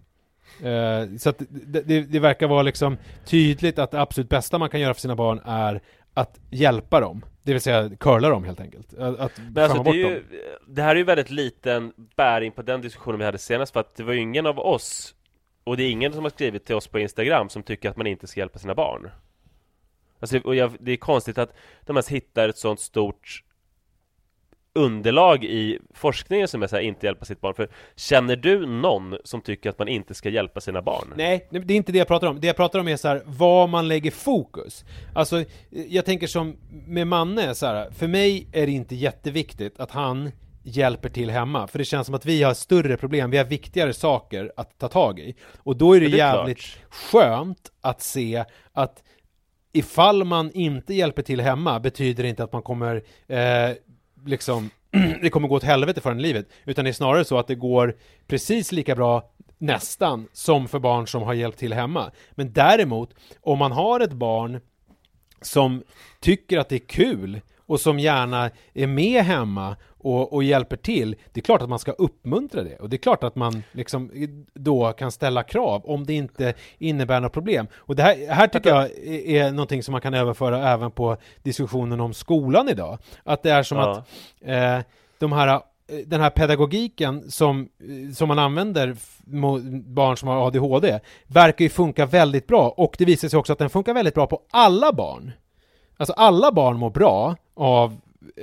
[0.62, 4.68] Eh, så att det, det, det verkar vara liksom tydligt att det absolut bästa man
[4.68, 5.80] kan göra för sina barn är
[6.14, 7.24] att hjälpa dem.
[7.42, 8.94] Det vill säga curla dem helt enkelt.
[8.94, 10.24] Att Men alltså, det, är ju,
[10.66, 13.94] det här är ju väldigt liten bäring på den diskussionen vi hade senast för att
[13.94, 15.14] det var ju ingen av oss
[15.64, 18.06] och det är ingen som har skrivit till oss på Instagram som tycker att man
[18.06, 19.10] inte ska hjälpa sina barn.
[20.20, 21.54] Alltså, och jag, det är konstigt att
[21.86, 23.44] de ens hittar ett sånt stort
[24.74, 27.54] underlag i forskningen som är så här, inte hjälpa sitt barn.
[27.54, 31.14] För känner du någon som tycker att man inte ska hjälpa sina barn?
[31.16, 32.40] Nej, det är inte det jag pratar om.
[32.40, 34.84] Det jag pratar om är så här, var man lägger fokus.
[35.14, 36.56] Alltså, jag tänker som
[36.86, 40.30] med Manne, så här, för mig är det inte jätteviktigt att han
[40.62, 43.92] hjälper till hemma, för det känns som att vi har större problem, vi har viktigare
[43.92, 45.34] saker att ta tag i.
[45.58, 46.84] Och då är det, det är jävligt klart.
[46.90, 49.02] skönt att se att
[49.72, 53.70] ifall man inte hjälper till hemma betyder det inte att man kommer eh,
[54.26, 54.70] liksom
[55.22, 57.46] det kommer gå åt helvete för en i livet, utan det är snarare så att
[57.46, 57.96] det går
[58.26, 62.10] precis lika bra nästan som för barn som har hjälpt till hemma.
[62.30, 64.60] Men däremot, om man har ett barn
[65.42, 65.82] som
[66.20, 71.16] tycker att det är kul och som gärna är med hemma och, och, hjälper till,
[71.32, 74.10] det är klart att man ska uppmuntra det och det är klart att man liksom
[74.54, 77.66] då kan ställa krav om det inte innebär några problem.
[77.74, 78.90] Och det här, här tycker jag
[79.26, 82.98] är, någonting som man kan överföra även på diskussionen om skolan idag.
[83.24, 83.90] Att det är som ja.
[83.90, 84.08] att
[84.40, 84.78] eh,
[85.18, 85.60] de här
[86.06, 87.68] den här pedagogiken som,
[88.14, 93.04] som man använder mot barn som har ADHD verkar ju funka väldigt bra och det
[93.04, 95.32] visar sig också att den funkar väldigt bra på alla barn.
[95.96, 98.00] Alltså alla barn mår bra av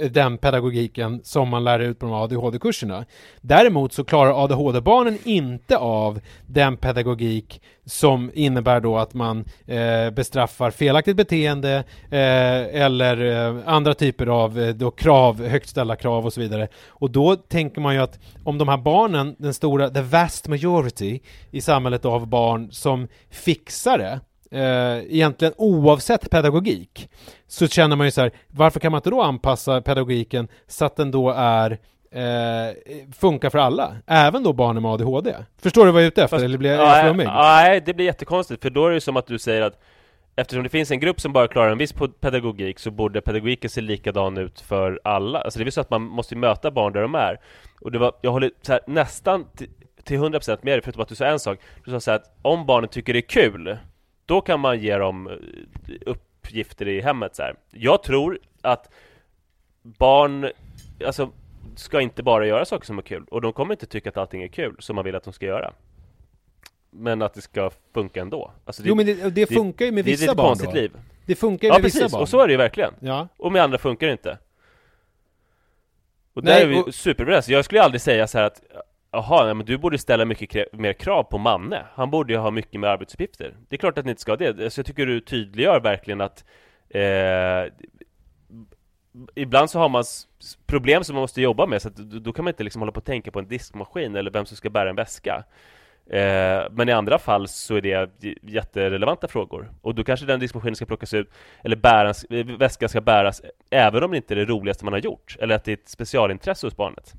[0.10, 3.06] den pedagogiken som man lär ut på de ADHD-kurserna.
[3.42, 10.72] Däremot så klarar ADHD-barnen inte av den pedagogik som innebär då att man eh, bestraffar
[10.72, 16.34] felaktigt beteende eh, eller eh, andra typer av eh, då krav, högt ställda krav och
[16.34, 16.68] så vidare.
[16.88, 21.20] Och då tänker man ju att om de här barnen, den stora, the vast majority
[21.52, 24.20] i samhället av barn som fixar det
[24.52, 27.10] eh, egentligen oavsett pedagogik
[27.48, 30.96] så känner man ju så här, varför kan man inte då anpassa pedagogiken så att
[30.96, 31.72] den då är
[32.12, 32.76] eh,
[33.20, 35.36] funkar för alla, även då barn med ADHD.
[35.62, 37.26] Förstår du vad jag är ute efter, Fast, eller blir jag flummig?
[37.26, 39.80] Nej, det blir jättekonstigt, för då är det som att du säger att
[40.40, 43.82] Eftersom det finns en grupp som bara klarar en viss pedagogik så borde pedagogiken se
[43.82, 45.40] likadan ut för alla.
[45.40, 47.40] Alltså det är så att man måste möta barn där de är.
[47.82, 49.46] Och det var, jag håller här, nästan
[50.04, 51.60] till 100% med dig, förutom att du sa en sak.
[51.86, 53.78] Du sa så att om barnen tycker det är kul
[54.28, 55.36] då kan man ge dem eh,
[56.06, 57.56] uppgifter i hemmet så här.
[57.72, 58.90] Jag tror att
[59.82, 60.52] barn,
[61.06, 61.32] alltså
[61.76, 64.44] ska inte bara göra saker som är kul och de kommer inte tycka att allting
[64.44, 65.74] är kul som man vill att de ska göra.
[66.90, 68.52] Men att det ska funka ändå.
[68.66, 70.76] Alltså det, jo men det, det funkar ju med vissa barn Det ett konstigt då.
[70.76, 70.92] liv.
[71.26, 72.02] Det funkar ju med ja, precis.
[72.02, 72.22] vissa barn.
[72.22, 72.94] och så är det ju verkligen.
[73.00, 73.28] Ja.
[73.38, 74.38] Och med andra funkar det inte.
[76.34, 76.96] Och där Nej, är vi och...
[76.96, 77.50] superöverens.
[77.50, 78.62] Jag skulle aldrig säga så här att
[79.12, 81.86] Jaha, men du borde ställa mycket mer krav på Manne.
[81.94, 83.56] Han borde ju ha mycket mer arbetsuppgifter.
[83.70, 84.74] Det är klart att ni inte ska ha det.
[84.74, 86.46] Så jag tycker du tydliggör verkligen att
[86.90, 87.74] eh,
[89.36, 90.04] Ibland så har man
[90.66, 92.98] problem som man måste jobba med, så att då kan man inte liksom hålla på
[92.98, 95.44] och tänka på en diskmaskin eller vem som ska bära en väska.
[96.10, 98.10] Eh, men i andra fall så är det
[98.42, 99.72] jätterelevanta frågor.
[99.82, 101.30] Och då kanske den diskmaskinen ska plockas ut,
[101.64, 102.26] eller bäras,
[102.60, 105.64] väskan ska bäras, även om det inte är det roligaste man har gjort, eller att
[105.64, 107.14] det är ett specialintresse hos barnet.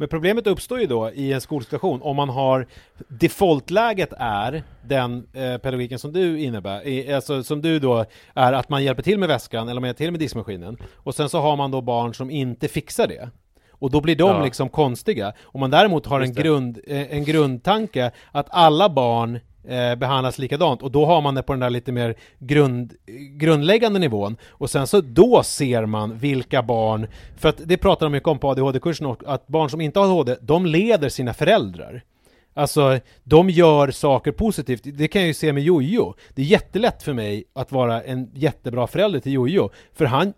[0.00, 2.66] Men problemet uppstår ju då i en skolsituation om man har
[3.08, 8.84] defaultläget är den eh, pedagogiken som du innebär, alltså som du då är att man
[8.84, 11.70] hjälper till med väskan eller man hjälper till med diskmaskinen och sen så har man
[11.70, 13.30] då barn som inte fixar det.
[13.70, 14.44] Och då blir de ja.
[14.44, 15.32] liksom konstiga.
[15.42, 20.82] Om man däremot har en, grund, eh, en grundtanke att alla barn eh, behandlas likadant
[20.82, 22.94] och då har man det på den där lite mer grund,
[23.36, 27.06] grundläggande nivån och sen så då ser man vilka barn,
[27.36, 30.36] för att det pratar de mycket om på ADHD-kursen att barn som inte har ADHD,
[30.40, 32.02] de leder sina föräldrar.
[32.54, 34.80] Alltså, de gör saker positivt.
[34.84, 36.14] Det kan jag ju se med Jojo.
[36.34, 40.32] Det är jättelätt för mig att vara en jättebra förälder till Jojo, för han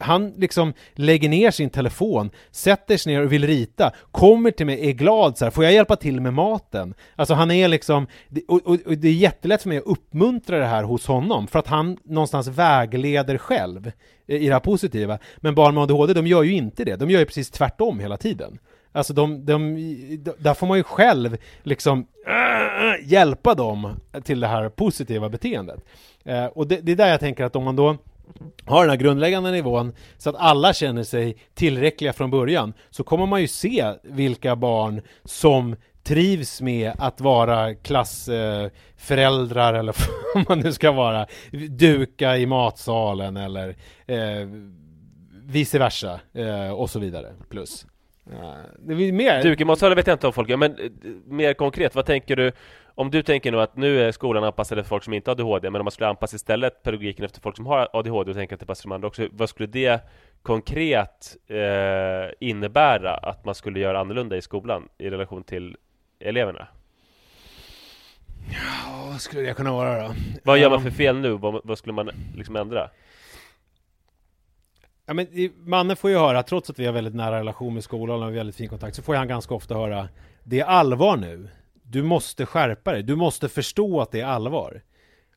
[0.00, 4.88] han liksom lägger ner sin telefon, sätter sig ner och vill rita, kommer till mig,
[4.88, 6.94] är glad så här, får jag hjälpa till med maten?
[7.16, 10.58] Alltså han är liksom, det- och, och, och det är jättelätt för mig att uppmuntra
[10.58, 13.92] det här hos honom, för att han någonstans vägleder själv
[14.26, 15.18] i det här positiva.
[15.36, 18.16] Men barn med ADHD, de gör ju inte det, de gör ju precis tvärtom hela
[18.16, 18.58] tiden.
[18.92, 19.74] Alltså de, de,
[20.24, 25.28] de, där får man ju själv liksom äh, äh hjälpa dem till det här positiva
[25.28, 25.84] beteendet.
[26.24, 27.96] Eh, och det, det är där jag tänker att om man då
[28.66, 33.26] har den här grundläggande nivån så att alla känner sig tillräckliga från början så kommer
[33.26, 39.94] man ju se vilka barn som trivs med att vara klassföräldrar eh, eller
[40.34, 41.26] vad man nu ska vara,
[41.68, 43.76] duka i matsalen eller
[44.06, 44.48] eh,
[45.44, 47.32] vice versa eh, och så vidare.
[47.50, 47.86] Plus.
[48.30, 48.56] Ja,
[48.86, 49.64] det blir mer...
[49.64, 50.90] matsalen vet jag inte om folk gör, men eh,
[51.26, 52.52] mer konkret, vad tänker du?
[53.00, 55.70] Om du tänker nu att nu är skolan anpassad efter folk som inte har ADHD,
[55.70, 58.60] men om man skulle anpassa istället pedagogiken efter folk som har ADHD och tänka att
[58.60, 60.00] det passar de andra också, vad skulle det
[60.42, 65.76] konkret eh, innebära att man skulle göra annorlunda i skolan i relation till
[66.20, 66.66] eleverna?
[68.52, 70.14] Ja, vad skulle det kunna vara då?
[70.44, 71.30] Vad gör man Um, för fel nu?
[71.30, 72.90] Vad, vad skulle man liksom ändra?
[75.06, 77.84] Ja, men i- Manne får ju höra, trots att vi har väldigt nära relation med
[77.84, 80.08] skolan och har väldigt fin kontakt, så får han ganska ofta höra
[80.44, 81.48] Det är allvar nu.
[81.90, 83.02] Du måste skärpa dig.
[83.02, 84.82] Du måste förstå att det är allvar.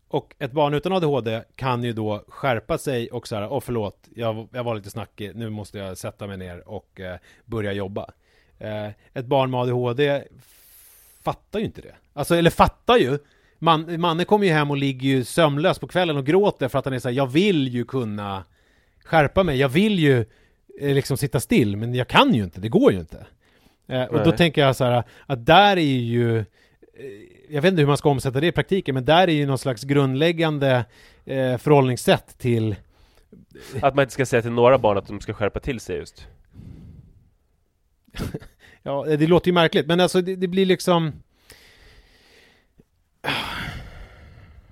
[0.08, 4.08] Och ett barn utan ADHD kan ju då skärpa sig och så här, åh förlåt,
[4.16, 8.12] jag, jag var lite snackig, nu måste jag sätta mig ner och eh, börja jobba.
[8.60, 10.24] Eh, ett barn med ADHD
[11.24, 11.96] fattar ju inte det.
[12.14, 13.20] Alltså, eller fattar ju.
[13.60, 16.86] Man, Manne kommer ju hem och ligger ju sömnlös på kvällen och gråter för att
[16.86, 18.44] han är så här, jag vill ju kunna
[19.04, 20.26] skärpa mig, jag vill ju
[20.80, 23.26] eh, liksom sitta still, men jag kan ju inte, det går ju inte.
[23.88, 24.38] Eh, och då Nej.
[24.38, 26.46] tänker jag så här, att där är ju, eh,
[27.50, 29.58] jag vet inte hur man ska omsätta det i praktiken, men där är ju någon
[29.58, 30.86] slags grundläggande
[31.26, 32.76] eh, förhållningssätt till
[33.82, 36.28] Att man inte ska säga till några barn att de ska skärpa till sig just.
[38.86, 41.12] Ja, det låter ju märkligt, men alltså det, det blir liksom...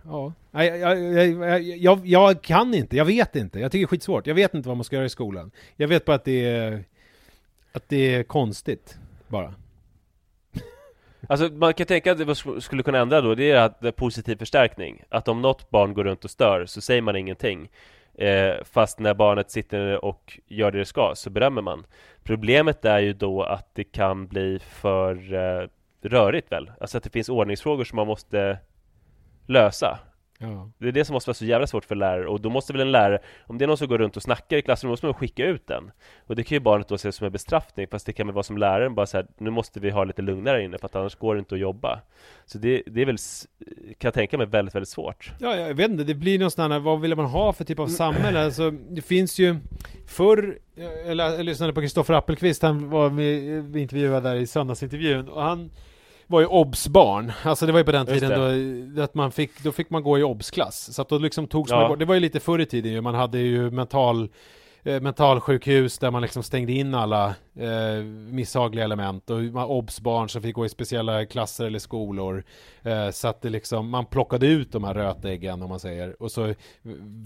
[0.04, 4.28] Ja, jag, jag, jag, jag kan inte, jag vet inte, jag tycker det är skitsvårt.
[4.28, 5.52] Jag vet inte vad man ska göra i skolan.
[5.76, 6.84] Jag vet bara att det är,
[7.72, 8.98] att det är konstigt,
[9.32, 9.54] bara.
[11.30, 13.92] Alltså man kan tänka att det skulle kunna ändra då, det är att det är
[13.92, 15.04] positiv förstärkning.
[15.10, 17.70] Att om något barn går runt och stör så säger man ingenting.
[18.14, 21.86] Eh, fast när barnet sitter och gör det det ska så berömmer man.
[22.24, 25.68] Problemet är ju då att det kan bli för eh,
[26.02, 26.72] rörigt väl?
[26.82, 28.58] Alltså att det finns ordningsfrågor som man måste
[29.48, 30.00] lösa.
[30.42, 30.72] Ja.
[30.78, 32.82] Det är det som måste vara så jävla svårt för lärare och då måste väl
[32.82, 35.14] en lärare, om det är någon som går runt och snackar i klassrummet, måste man
[35.14, 35.92] skicka ut den.
[36.28, 38.44] Och det kan ju barnet då se som en bestraffning, fast det kan väl vara
[38.44, 41.16] som läraren bara så här, nu måste vi ha lite lugnare inne för att annars
[41.16, 42.02] går det inte att jobba.
[42.46, 43.18] Så det, det är väl,
[43.98, 45.32] kan jag tänka mig, väldigt, väldigt svårt.
[45.40, 47.80] Ja, jag vet inte, det blir någon sån här, vad vill man ha för typ
[47.80, 48.46] av samhälle?
[48.46, 49.56] Alltså, det finns ju
[50.08, 55.30] förr, jag, jag, lyssnade på Kristoffer Appelqvist, han var med, vi intervjuade där i söndagsintervjun,
[55.30, 55.72] och han
[56.32, 59.64] var ju obs-barn, alltså det var ju på den Just tiden då, att man fick,
[59.64, 61.80] då fick man gå i obs-klass, så att då liksom togs Ja.
[61.80, 64.30] man bort, det var ju lite förr i tiden ju, man hade ju mental
[64.84, 67.26] eh, mentalsjukhus där man liksom stängde in alla
[67.60, 69.40] eh, misshagliga element och
[69.78, 72.44] obs-barn som fick gå i speciella klasser eller skolor.
[72.84, 76.32] Eh, så att det liksom, man plockade ut de här rötäggen om man säger och
[76.32, 76.54] så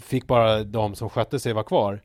[0.01, 2.01] fick bara de som skötte sig vara kvar.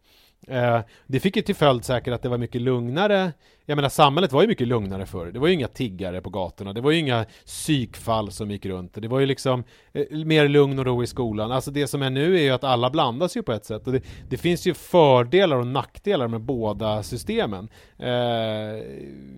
[0.48, 3.32] Eh, det fick ju till följd säkert att det var mycket lugnare.
[3.66, 5.26] Jag menar samhället var ju mycket lugnare förr.
[5.26, 6.72] Det var ju inga tiggare på gatorna.
[6.72, 8.94] Det var ju inga psykfall som gick runt.
[8.94, 11.52] Det var ju liksom eh, mer lugn och ro i skolan.
[11.52, 13.86] Alltså det som är nu är ju att alla blandas ju på ett sätt.
[13.86, 17.68] Och det, det finns ju fördelar och nackdelar med båda systemen.
[17.98, 18.08] Eh,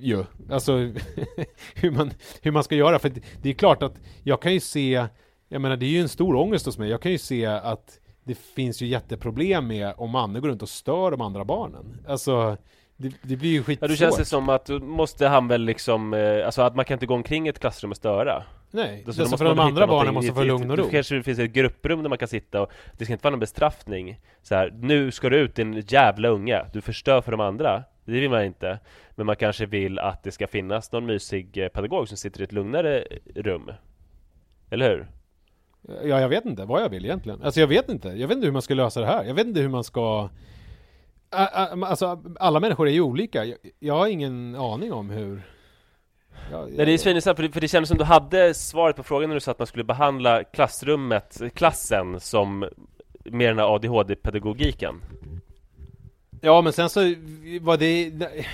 [0.01, 0.25] ju.
[0.51, 0.73] Alltså
[1.75, 2.11] hur, man,
[2.43, 2.99] hur man ska göra.
[2.99, 5.07] För det, det är klart att jag kan ju se,
[5.49, 6.91] jag menar det är ju en stor ångest hos mig.
[6.91, 10.69] Jag kan ju se att det finns ju jätteproblem med om Manne går runt och
[10.69, 12.05] stör de andra barnen.
[12.09, 12.57] Alltså,
[12.97, 13.89] det, det blir ju Ja, skitsvårt.
[13.91, 17.07] då känns det som att måste han väl liksom, eh, alltså att man kan inte
[17.07, 18.43] gå omkring i ett klassrum och störa.
[18.71, 20.89] Nej, alltså för de andra barnen måste få lugn och ro.
[20.91, 23.41] kanske det finns ett grupprum där man kan sitta och det ska inte vara någon
[23.41, 24.21] bestraffning.
[24.43, 27.83] Så här, nu ska du ut din jävla unge, du förstör för de andra.
[28.05, 28.79] Det vill man inte.
[29.11, 32.45] Men man kanske vill att det ska finnas någon mysig eh, pedagog som sitter i
[32.45, 33.05] ett lugnare
[33.35, 33.71] rum.
[34.71, 35.07] Eller hur?
[35.89, 37.43] Ja, jag vet inte vad jag vill egentligen.
[37.43, 38.09] Alltså jag vet inte.
[38.09, 39.25] Jag vet inte hur man ska lösa det här.
[39.25, 40.29] Jag vet inte hur man ska...
[41.31, 43.45] Alltså, alla människor är ju olika.
[43.45, 45.43] Jag, jag har ingen aning om hur...
[46.51, 49.03] Jag, Nej, det är svinintressant, för det, för det kändes som du hade svaret på
[49.03, 52.69] frågan när du sa att man skulle behandla klassrummet, klassen, som
[53.25, 55.03] med den här ADHD-pedagogiken.
[56.45, 57.15] Ja, men sen så
[57.61, 58.13] vad det,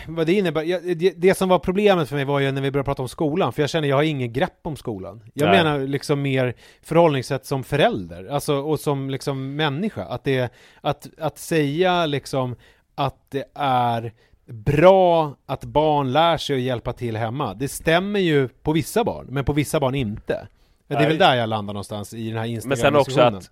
[0.09, 2.70] vad det innebär, ja, det, det som var problemet för mig var ju när vi
[2.70, 5.22] började prata om skolan, för jag känner jag har ingen grepp om skolan.
[5.34, 5.64] Jag Nej.
[5.64, 10.05] menar liksom mer förhållningssätt som förälder, alltså och som liksom människa.
[10.05, 12.57] Att det, att, att säga liksom
[12.95, 14.12] att det är
[14.47, 19.26] bra att barn lär sig att hjälpa till hemma, det stämmer ju på vissa barn,
[19.30, 20.49] men på vissa barn inte.
[20.86, 21.09] Det är Nej.
[21.09, 23.43] väl där jag landar någonstans i den här Men sen också Instagram-diskussionen.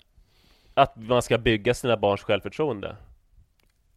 [0.74, 2.96] att, att man ska bygga sina barns självförtroende.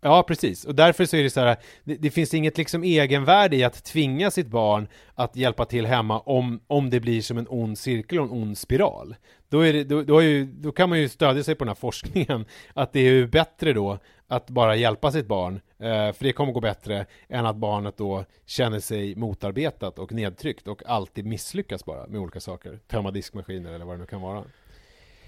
[0.01, 0.65] Ja, precis.
[0.65, 3.83] Och därför så är det så här, det, det finns inget liksom egenvärde i att
[3.83, 8.19] tvinga sitt barn att hjälpa till hemma om, om det blir som en ond cirkel
[8.19, 9.15] och en ond spiral.
[9.49, 11.69] Då, är det, då, då, är ju, då kan man ju stödja sig på den
[11.69, 16.23] här forskningen, att det är ju bättre då att bara hjälpa sitt barn, eh, för
[16.23, 21.25] det kommer gå bättre än att barnet då känner sig motarbetat och nedtryckt och alltid
[21.25, 22.79] misslyckas bara med olika saker.
[22.87, 24.43] Tömma diskmaskiner eller vad det nu kan vara.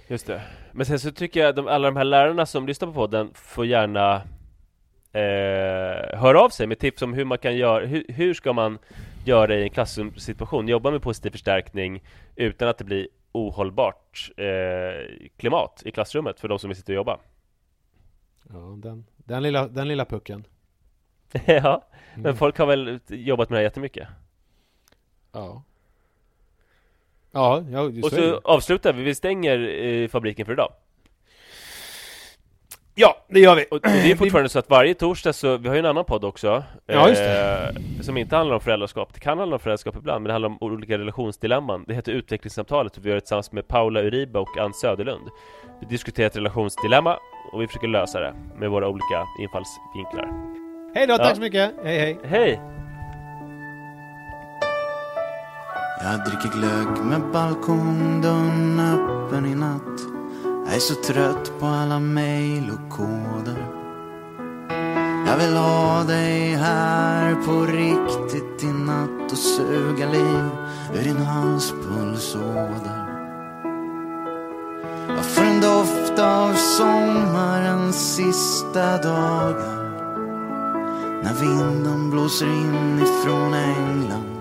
[0.07, 0.41] Just det.
[0.71, 3.65] Men sen så tycker jag att alla de här lärarna som lyssnar på podden får
[3.65, 4.21] gärna
[5.13, 8.79] eh, höra av sig med tips om hur man kan göra, hur, hur ska man
[9.25, 12.03] göra i en klassrumssituation, jobba med positiv förstärkning
[12.35, 16.95] utan att det blir ohållbart eh, klimat i klassrummet för de som vill sitta och
[16.95, 17.19] jobba.
[18.49, 20.43] Ja, den, den, lilla, den lilla pucken.
[21.45, 21.83] ja,
[22.15, 22.37] men Mm.
[22.37, 24.07] folk har väl jobbat med det här jättemycket.
[25.31, 25.63] Ja.
[27.31, 30.73] Ja, ja Och så avslutar vi, vi stänger eh, fabriken för idag.
[32.95, 33.65] Ja, det gör vi.
[33.71, 36.23] Och det är fortfarande så att varje torsdag så, vi har ju en annan podd
[36.23, 37.73] också Ja, just det.
[37.97, 40.49] eh, Som inte handlar om föräldraskap, det kan handla om föräldraskap ibland Men det handlar
[40.49, 44.57] om olika relationsdilemman Det heter Utvecklingssamtalet och vi gör det tillsammans med Paula Uribe och
[44.57, 45.29] Ann Söderlund
[45.81, 47.17] Vi diskuterar ett relationsdilemma
[47.53, 50.29] och vi försöker lösa det med våra olika infallsvinklar
[50.95, 51.71] Hej då, tack så mycket.
[51.83, 52.17] Hej hej.
[52.23, 52.61] Hej!
[56.03, 60.20] Jag dricker glögg med balkongdörren öppen i natt.
[60.65, 63.67] Jag är så trött på alla mejl och koder.
[65.27, 70.49] Jag vill ha dig här på riktigt i natt och suga liv
[70.93, 73.07] ur din halspulsåder.
[75.07, 79.81] Jag får en doft av sommarens sista dagar.
[81.23, 84.40] När vinden blåser in ifrån England